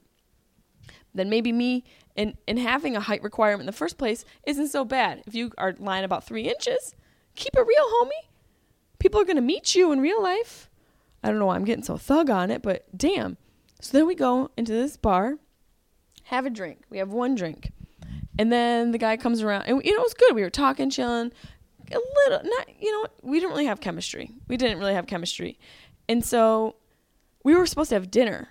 [1.14, 1.86] Then maybe me
[2.20, 5.24] and and having a height requirement in the first place isn't so bad.
[5.26, 6.94] If you are lying about three inches,
[7.36, 8.28] keep it real, homie.
[9.00, 10.70] People are gonna meet you in real life.
[11.24, 13.38] I don't know why I'm getting so thug on it, but damn.
[13.82, 15.38] So then we go into this bar,
[16.24, 16.84] have a drink.
[16.90, 17.72] We have one drink.
[18.38, 20.36] And then the guy comes around, and you know, it was good.
[20.36, 21.32] We were talking, chilling,
[21.92, 24.32] a little, not, you know, we didn't really have chemistry.
[24.48, 25.58] We didn't really have chemistry.
[26.08, 26.76] And so
[27.44, 28.50] we were supposed to have dinner.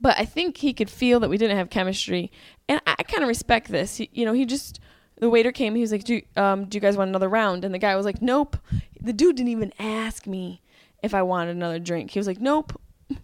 [0.00, 2.30] But I think he could feel that we didn't have chemistry.
[2.68, 3.96] And I, I kind of respect this.
[3.96, 4.80] He, you know, he just,
[5.18, 7.64] the waiter came, he was like, do, um, do you guys want another round?
[7.64, 8.56] And the guy was like, nope.
[9.00, 10.60] The dude didn't even ask me
[11.02, 12.10] if I wanted another drink.
[12.10, 12.78] He was like, nope.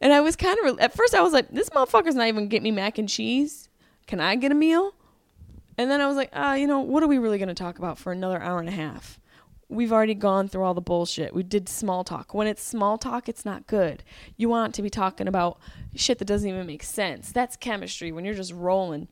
[0.00, 2.64] And I was kind of at first I was like, this motherfucker's not even getting
[2.64, 3.68] me mac and cheese.
[4.06, 4.94] Can I get a meal?
[5.76, 7.78] And then I was like, ah, you know, what are we really going to talk
[7.78, 9.20] about for another hour and a half?
[9.70, 11.34] We've already gone through all the bullshit.
[11.34, 12.32] We did small talk.
[12.32, 14.02] When it's small talk, it's not good.
[14.36, 15.58] You want to be talking about
[15.94, 17.32] shit that doesn't even make sense.
[17.32, 19.08] That's chemistry when you're just rolling.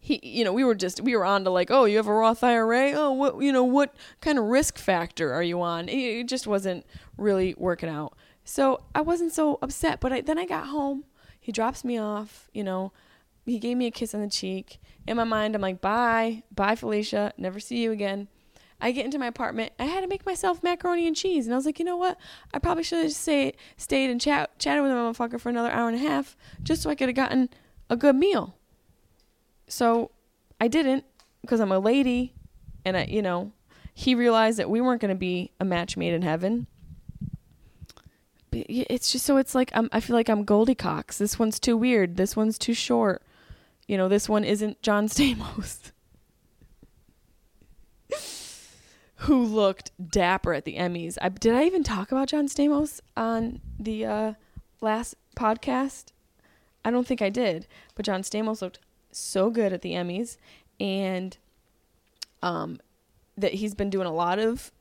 [0.00, 2.12] He, you know, we were just we were on to like, oh, you have a
[2.12, 2.92] Roth IRA.
[2.92, 5.88] Oh, what, you know, what kind of risk factor are you on?
[5.88, 6.84] It, it just wasn't
[7.16, 8.14] really working out.
[8.44, 10.00] So I wasn't so upset.
[10.00, 11.04] But I, then I got home.
[11.38, 12.50] He drops me off.
[12.52, 12.92] You know,
[13.46, 14.80] he gave me a kiss on the cheek.
[15.06, 17.32] In my mind, I'm like, bye, bye, Felicia.
[17.36, 18.26] Never see you again.
[18.82, 19.72] I get into my apartment.
[19.78, 22.18] I had to make myself macaroni and cheese, and I was like, you know what?
[22.52, 25.70] I probably should have just stayed, stayed and chat, chatted with the motherfucker for another
[25.70, 27.48] hour and a half, just so I could have gotten
[27.88, 28.56] a good meal.
[29.68, 30.10] So
[30.60, 31.04] I didn't
[31.42, 32.34] because I'm a lady,
[32.84, 33.52] and I, you know,
[33.94, 36.66] he realized that we weren't going to be a match made in heaven.
[38.50, 41.18] But It's just so it's like I'm, I feel like I'm Goldilocks.
[41.18, 42.16] This one's too weird.
[42.16, 43.22] This one's too short.
[43.86, 45.92] You know, this one isn't John Stamos.
[49.22, 51.16] who looked dapper at the Emmys.
[51.22, 54.32] I, did I even talk about John Stamos on the uh,
[54.80, 56.06] last podcast?
[56.84, 58.80] I don't think I did, but John Stamos looked
[59.12, 60.38] so good at the Emmys,
[60.80, 61.36] and
[62.42, 62.80] um,
[63.36, 64.72] that he's been doing a lot of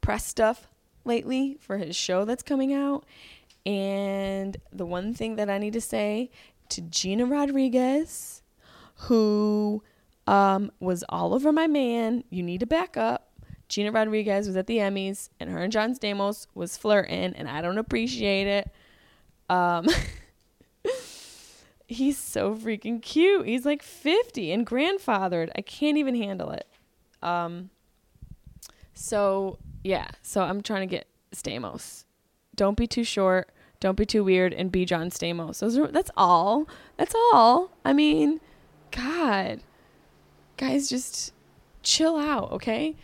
[0.00, 0.68] press stuff
[1.04, 3.04] lately for his show that's coming out.
[3.66, 6.30] And the one thing that I need to say
[6.70, 8.40] to Gina Rodriguez,
[8.94, 9.82] who
[10.26, 13.29] um, was all over my man, you need to back up.
[13.70, 17.62] Gina Rodriguez was at the Emmys, and her and John Stamos was flirting, and I
[17.62, 18.70] don't appreciate it.
[19.48, 19.86] Um,
[21.86, 23.46] he's so freaking cute.
[23.46, 25.50] He's like 50 and grandfathered.
[25.54, 26.66] I can't even handle it.
[27.22, 27.70] Um,
[28.92, 32.04] so yeah, so I'm trying to get Stamos.
[32.56, 33.50] Don't be too short.
[33.78, 35.60] Don't be too weird, and be John Stamos.
[35.60, 36.68] Those are, that's all.
[36.96, 37.70] That's all.
[37.84, 38.40] I mean,
[38.90, 39.60] God,
[40.56, 41.32] guys, just
[41.82, 42.96] chill out, okay?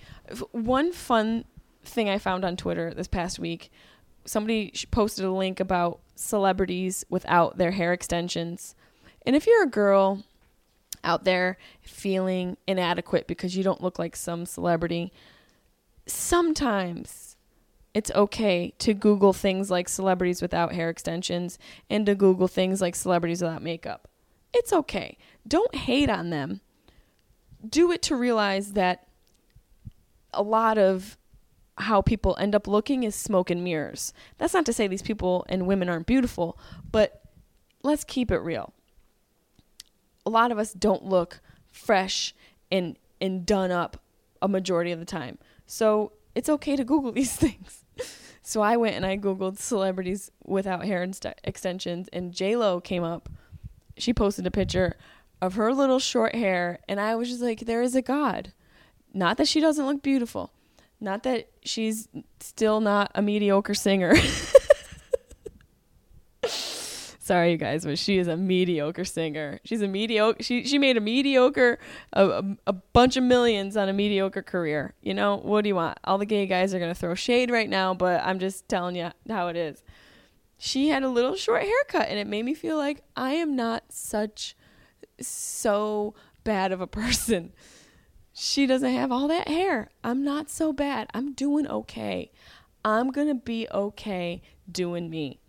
[0.53, 1.45] One fun
[1.85, 3.71] thing I found on Twitter this past week,
[4.25, 8.75] somebody posted a link about celebrities without their hair extensions.
[9.25, 10.25] And if you're a girl
[11.05, 15.13] out there feeling inadequate because you don't look like some celebrity,
[16.07, 17.37] sometimes
[17.95, 21.59] it's okay to Google things like celebrities without hair extensions
[21.89, 24.09] and to Google things like celebrities without makeup.
[24.53, 25.17] It's okay.
[25.47, 26.61] Don't hate on them.
[27.67, 29.06] Do it to realize that
[30.37, 31.17] a lot of
[31.79, 34.13] how people end up looking is smoke and mirrors.
[34.39, 36.59] That's not to say these people and women aren't beautiful,
[36.91, 37.23] but
[37.83, 38.73] let's keep it real.
[40.25, 42.35] A lot of us don't look fresh
[42.73, 44.03] and and done up
[44.43, 45.39] a majority of the time.
[45.67, 47.85] So it's okay to Google these things.
[48.43, 52.81] So I went and I Googled celebrities without hair and st- extensions, and J Lo
[52.81, 53.29] came up.
[53.97, 54.97] She posted a picture
[55.43, 58.53] of her little short hair, and I was just like, "There is a God."
[59.17, 60.53] Not that she doesn't look beautiful.
[61.01, 62.07] Not that she's
[62.39, 64.15] still not a mediocre singer.
[66.47, 69.59] Sorry, you guys, but she is a mediocre singer.
[69.65, 70.43] She's a mediocre.
[70.43, 71.79] She she made a mediocre
[72.13, 74.93] a, a, a bunch of millions on a mediocre career.
[75.01, 75.97] You know what do you want?
[76.05, 79.13] All the gay guys are gonna throw shade right now, but I'm just telling you
[79.31, 79.83] how it is.
[80.59, 83.85] She had a little short haircut, and it made me feel like I am not
[83.89, 84.55] such
[85.19, 86.13] so
[86.45, 87.55] bad of a person.
[88.39, 89.91] She doesn't have all that hair.
[90.05, 91.09] I'm not so bad.
[91.15, 92.31] I'm doing okay.
[92.85, 95.41] I'm gonna be okay doing me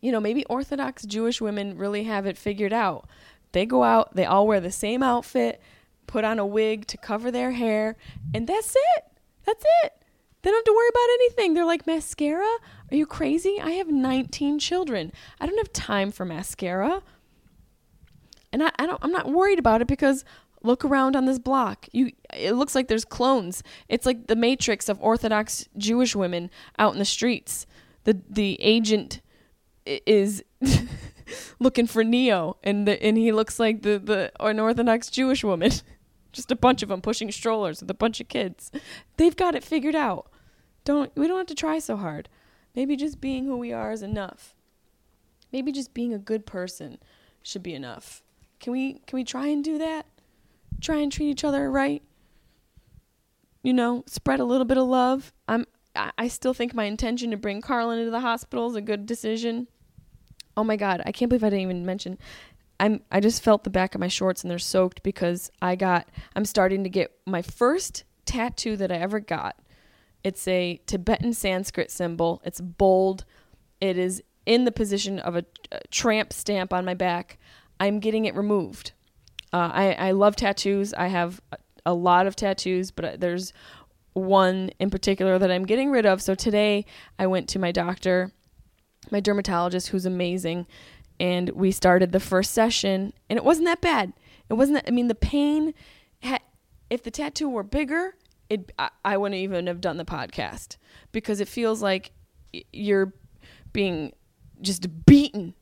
[0.00, 3.08] you know, maybe Orthodox Jewish women really have it figured out.
[3.52, 5.60] They go out, they all wear the same outfit,
[6.06, 7.96] put on a wig to cover their hair,
[8.34, 9.04] and that's it.
[9.44, 9.92] That's it.
[10.42, 11.54] They don't have to worry about anything.
[11.54, 12.44] They're like, mascara?
[12.90, 13.58] Are you crazy?
[13.60, 15.12] I have 19 children.
[15.40, 17.02] I don't have time for mascara.
[18.52, 20.24] And I, I don't I'm not worried about it because
[20.66, 21.88] look around on this block.
[21.92, 23.62] You it looks like there's clones.
[23.88, 27.66] It's like the matrix of Orthodox Jewish women out in the streets.
[28.04, 29.20] The the agent
[29.84, 30.42] is
[31.58, 35.70] looking for Neo, and the, and he looks like the the an Orthodox Jewish woman.
[36.32, 38.70] Just a bunch of them pushing strollers with a bunch of kids.
[39.16, 40.30] They've got it figured out.
[40.84, 42.28] Don't we don't have to try so hard.
[42.74, 44.54] Maybe just being who we are is enough.
[45.50, 46.98] Maybe just being a good person
[47.42, 48.22] should be enough.
[48.60, 50.04] Can we can we try and do that?
[50.80, 52.02] Try and treat each other right.
[53.62, 55.32] You know, spread a little bit of love.
[55.48, 55.66] I'm
[56.18, 59.66] I still think my intention to bring Carlin into the hospital is a good decision.
[60.56, 62.18] Oh my god, I can't believe I didn't even mention.
[62.78, 66.08] I'm I just felt the back of my shorts and they're soaked because I got
[66.34, 69.56] I'm starting to get my first tattoo that I ever got.
[70.22, 72.42] It's a Tibetan Sanskrit symbol.
[72.44, 73.24] It's bold.
[73.80, 77.38] It is in the position of a, a tramp stamp on my back.
[77.78, 78.92] I'm getting it removed.
[79.52, 80.92] Uh, I I love tattoos.
[80.94, 81.40] I have
[81.84, 83.52] a, lot of tattoos, but there's
[84.12, 86.20] one in particular that I'm getting rid of.
[86.20, 86.84] So today
[87.18, 88.32] I went to my doctor
[89.10, 90.66] my dermatologist who's amazing
[91.18, 94.12] and we started the first session and it wasn't that bad
[94.48, 95.72] it wasn't that, i mean the pain
[96.90, 98.14] if the tattoo were bigger
[98.48, 100.76] it I, I wouldn't even have done the podcast
[101.12, 102.12] because it feels like
[102.72, 103.12] you're
[103.72, 104.12] being
[104.60, 105.54] just beaten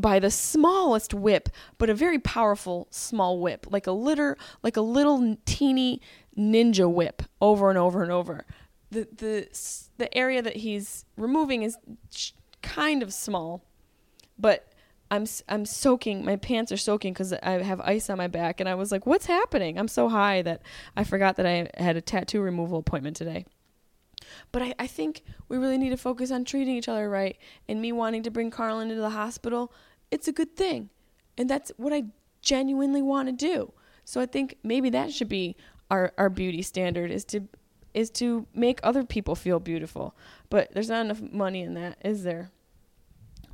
[0.00, 1.48] by the smallest whip
[1.78, 6.00] but a very powerful small whip like a litter like a little teeny
[6.36, 8.44] ninja whip over and over and over
[8.90, 11.76] the the the area that he's removing is
[12.62, 13.64] kind of small,
[14.38, 14.72] but
[15.10, 16.24] I'm I'm soaking.
[16.24, 19.06] My pants are soaking because I have ice on my back, and I was like,
[19.06, 20.62] "What's happening?" I'm so high that
[20.96, 23.46] I forgot that I had a tattoo removal appointment today.
[24.52, 27.36] But I, I think we really need to focus on treating each other right.
[27.68, 29.72] And me wanting to bring Carlin into the hospital,
[30.10, 30.90] it's a good thing,
[31.38, 32.04] and that's what I
[32.42, 33.72] genuinely want to do.
[34.04, 35.56] So I think maybe that should be
[35.90, 37.48] our our beauty standard is to
[37.94, 40.14] is to make other people feel beautiful.
[40.48, 42.50] But there's not enough money in that, is there?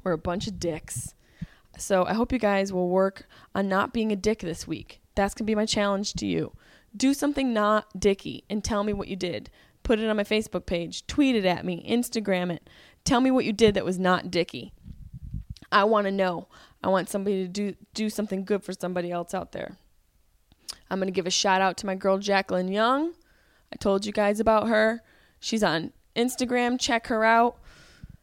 [0.05, 1.15] We're a bunch of dicks.
[1.79, 5.01] So I hope you guys will work on not being a dick this week.
[5.15, 6.53] That's to be my challenge to you.
[6.97, 9.51] Do something not dicky and tell me what you did.
[9.83, 12.69] Put it on my Facebook page, tweet it at me, Instagram it.
[13.05, 14.73] Tell me what you did that was not dicky.
[15.77, 16.49] I want to know.
[16.83, 19.77] I want somebody to do do something good for somebody else out there.
[20.91, 23.13] I'm going to give a shout out to my girl Jacqueline Young.
[23.71, 25.03] I told you guys about her.
[25.39, 26.81] She's on Instagram.
[26.81, 27.59] Check her out.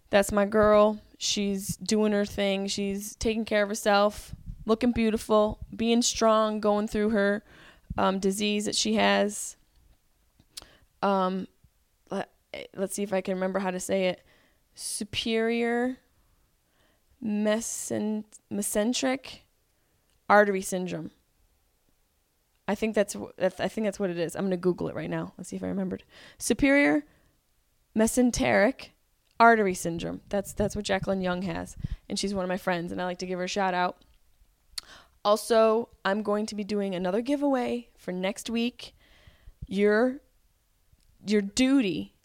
[0.09, 0.99] That's my girl.
[1.19, 2.65] She's doing her thing.
[2.65, 4.33] She's taking care of herself,
[4.65, 7.43] looking beautiful, being strong, going through her
[7.99, 9.57] um, disease that she has.
[11.03, 11.47] Um,
[12.09, 12.31] let,
[12.75, 14.23] let's see if I can remember how to say it.
[14.73, 15.99] Superior
[17.24, 19.39] mesen- mesenteric
[20.30, 21.11] artery syndrome.
[22.67, 24.36] I think that's, I think that's what it is.
[24.36, 25.34] I'm gonna Google it right now.
[25.38, 26.03] Let's see if I remembered.
[26.38, 27.05] Superior
[27.97, 28.89] mesenteric
[29.39, 30.21] artery syndrome.
[30.30, 31.76] That's that's what Jacqueline Young has,
[32.09, 33.97] and she's one of my friends, and I like to give her a shout out.
[35.26, 38.95] Also, I'm going to be doing another giveaway for next week.
[39.67, 40.21] Your
[41.26, 42.15] your duty,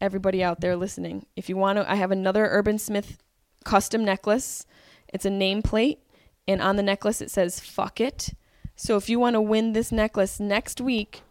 [0.00, 3.18] everybody out there listening, if you want to, I have another Urban Smith
[3.64, 4.66] custom necklace.
[5.08, 5.98] It's a nameplate,
[6.46, 8.34] and on the necklace it says "fuck it."
[8.76, 11.22] So if you want to win this necklace next week,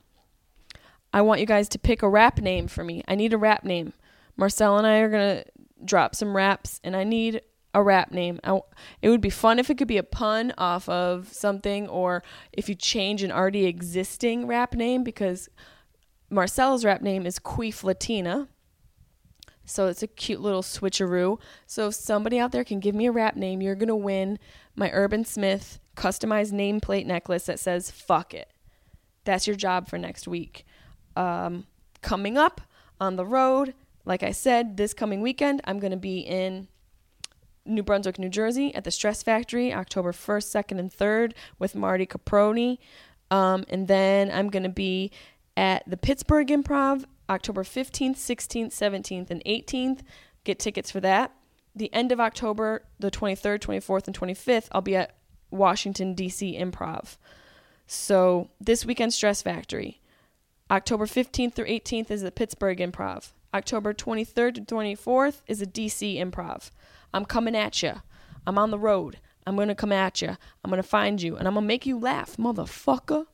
[1.11, 3.03] I want you guys to pick a rap name for me.
[3.07, 3.93] I need a rap name.
[4.37, 5.45] Marcel and I are to
[5.83, 7.41] drop some raps, and I need
[7.73, 8.39] a rap name.
[9.01, 12.69] It would be fun if it could be a pun off of something, or if
[12.69, 15.49] you change an already existing rap name, because
[16.29, 18.47] Marcel's rap name is Queef Latina.
[19.69, 21.39] So it's a cute little switcheroo.
[21.67, 24.39] So if somebody out there can give me a rap name, you're going to win
[24.75, 28.49] my Urban Smith customized nameplate necklace that says fuck it.
[29.25, 30.65] That's your job for next week.
[31.15, 31.65] Um,
[32.01, 32.61] coming up
[32.99, 33.73] on the road,
[34.05, 36.67] like I said, this coming weekend, I'm going to be in
[37.65, 42.05] New Brunswick, New Jersey at the Stress Factory, October 1st, 2nd, and 3rd with Marty
[42.05, 42.79] Caproni.
[43.29, 45.11] Um, and then I'm going to be
[45.55, 50.01] at the Pittsburgh Improv October 15th, 16th, 17th, and 18th.
[50.43, 51.33] Get tickets for that.
[51.75, 55.15] The end of October, the 23rd, 24th, and 25th, I'll be at
[55.51, 56.57] Washington, D.C.
[56.59, 57.17] Improv.
[57.87, 60.01] So this weekend, Stress Factory.
[60.71, 63.31] October 15th through 18th is the Pittsburgh Improv.
[63.53, 66.69] October 23rd to 24th is a DC Improv.
[67.13, 68.01] I'm coming at you.
[68.45, 69.19] I'm on the road.
[69.47, 70.37] I'm going to come at you.
[70.63, 73.25] I'm going to find you and I'm going to make you laugh, motherfucker.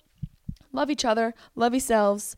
[0.71, 1.33] Love each other.
[1.55, 2.37] Love yourselves.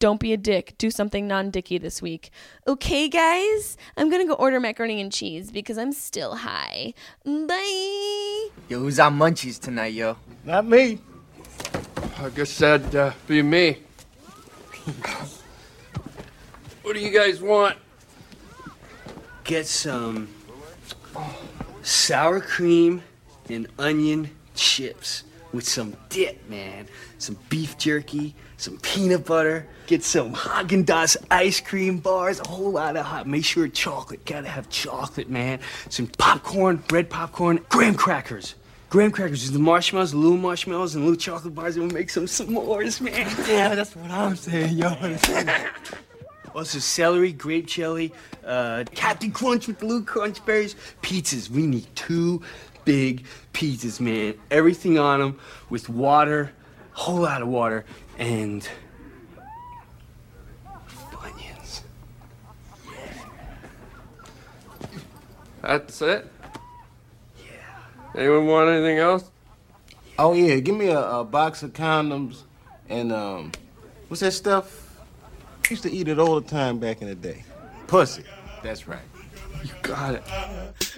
[0.00, 0.74] Don't be a dick.
[0.78, 2.30] Do something non dicky this week.
[2.66, 3.76] Okay, guys?
[3.98, 6.94] I'm going to go order macaroni and cheese because I'm still high.
[7.26, 8.48] Bye.
[8.70, 10.16] Yo, who's on munchies tonight, yo?
[10.46, 11.00] Not me.
[12.18, 13.76] I guess that'd uh, be me.
[16.82, 17.76] what do you guys want?
[19.44, 20.28] Get some
[21.82, 23.02] sour cream
[23.50, 26.86] and onion chips with some dip, man.
[27.18, 29.66] Some beef jerky, some peanut butter.
[29.86, 33.26] Get some Haagen Dazs ice cream bars, a whole lot of hot.
[33.26, 34.24] Make sure chocolate.
[34.24, 35.60] Gotta have chocolate, man.
[35.88, 38.54] Some popcorn, red popcorn, graham crackers.
[38.88, 42.26] Graham crackers, just the marshmallows, little marshmallows, and little chocolate bars, and we'll make some
[42.26, 43.32] s'mores, man.
[43.48, 44.94] Yeah, that's what I'm saying, yo.
[46.54, 48.12] Also, celery, grape jelly,
[48.44, 50.74] uh, Captain Crunch with blue crunch berries.
[51.02, 51.48] Pizzas.
[51.48, 52.42] We need two
[52.90, 54.34] big pizzas, man.
[54.50, 55.38] Everything on them
[55.68, 56.50] with water,
[56.90, 57.84] whole lot of water,
[58.18, 58.68] and
[61.22, 61.82] onions.
[65.62, 66.32] That's it?
[67.38, 67.44] Yeah.
[68.16, 69.30] Anyone want anything else?
[70.18, 72.42] Oh yeah, give me a, a box of condoms
[72.88, 73.52] and um,
[74.08, 74.98] what's that stuff?
[75.64, 77.44] I used to eat it all the time back in the day.
[77.86, 78.24] Pussy.
[78.64, 79.09] That's right.
[79.62, 80.22] You got it.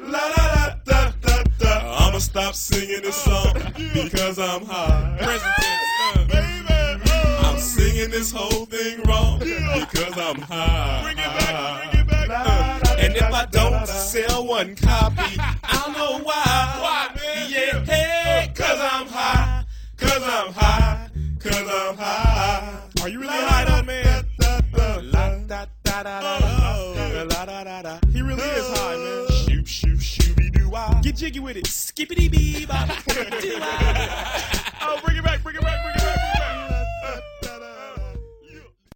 [0.01, 2.07] La da da da da da.
[2.07, 3.55] I'ma stop singing this song
[3.93, 5.17] because I'm high.
[5.19, 7.11] Present tense, uh, baby.
[7.45, 11.03] I'm singing this whole thing wrong because I'm high.
[11.03, 12.31] Bring it back, bring it back.
[12.31, 16.79] Uh, and if I don't sell one copy, I don't know why.
[16.81, 17.51] Why, man?
[17.51, 19.65] Yeah, hey, cause I'm high,
[19.97, 21.09] cause I'm high,
[21.41, 22.79] cause I'm high.
[23.03, 24.12] Are you really high, though, man?
[25.93, 27.99] da da da da da da da da.
[28.13, 29.27] He really is high, man.
[29.45, 31.01] Shoop shoop shooby doo wah.
[31.03, 31.67] Get jiggy with it.
[31.67, 32.89] Skippity bee bop.
[34.81, 36.02] Oh, bring it back, bring it back, bring it back.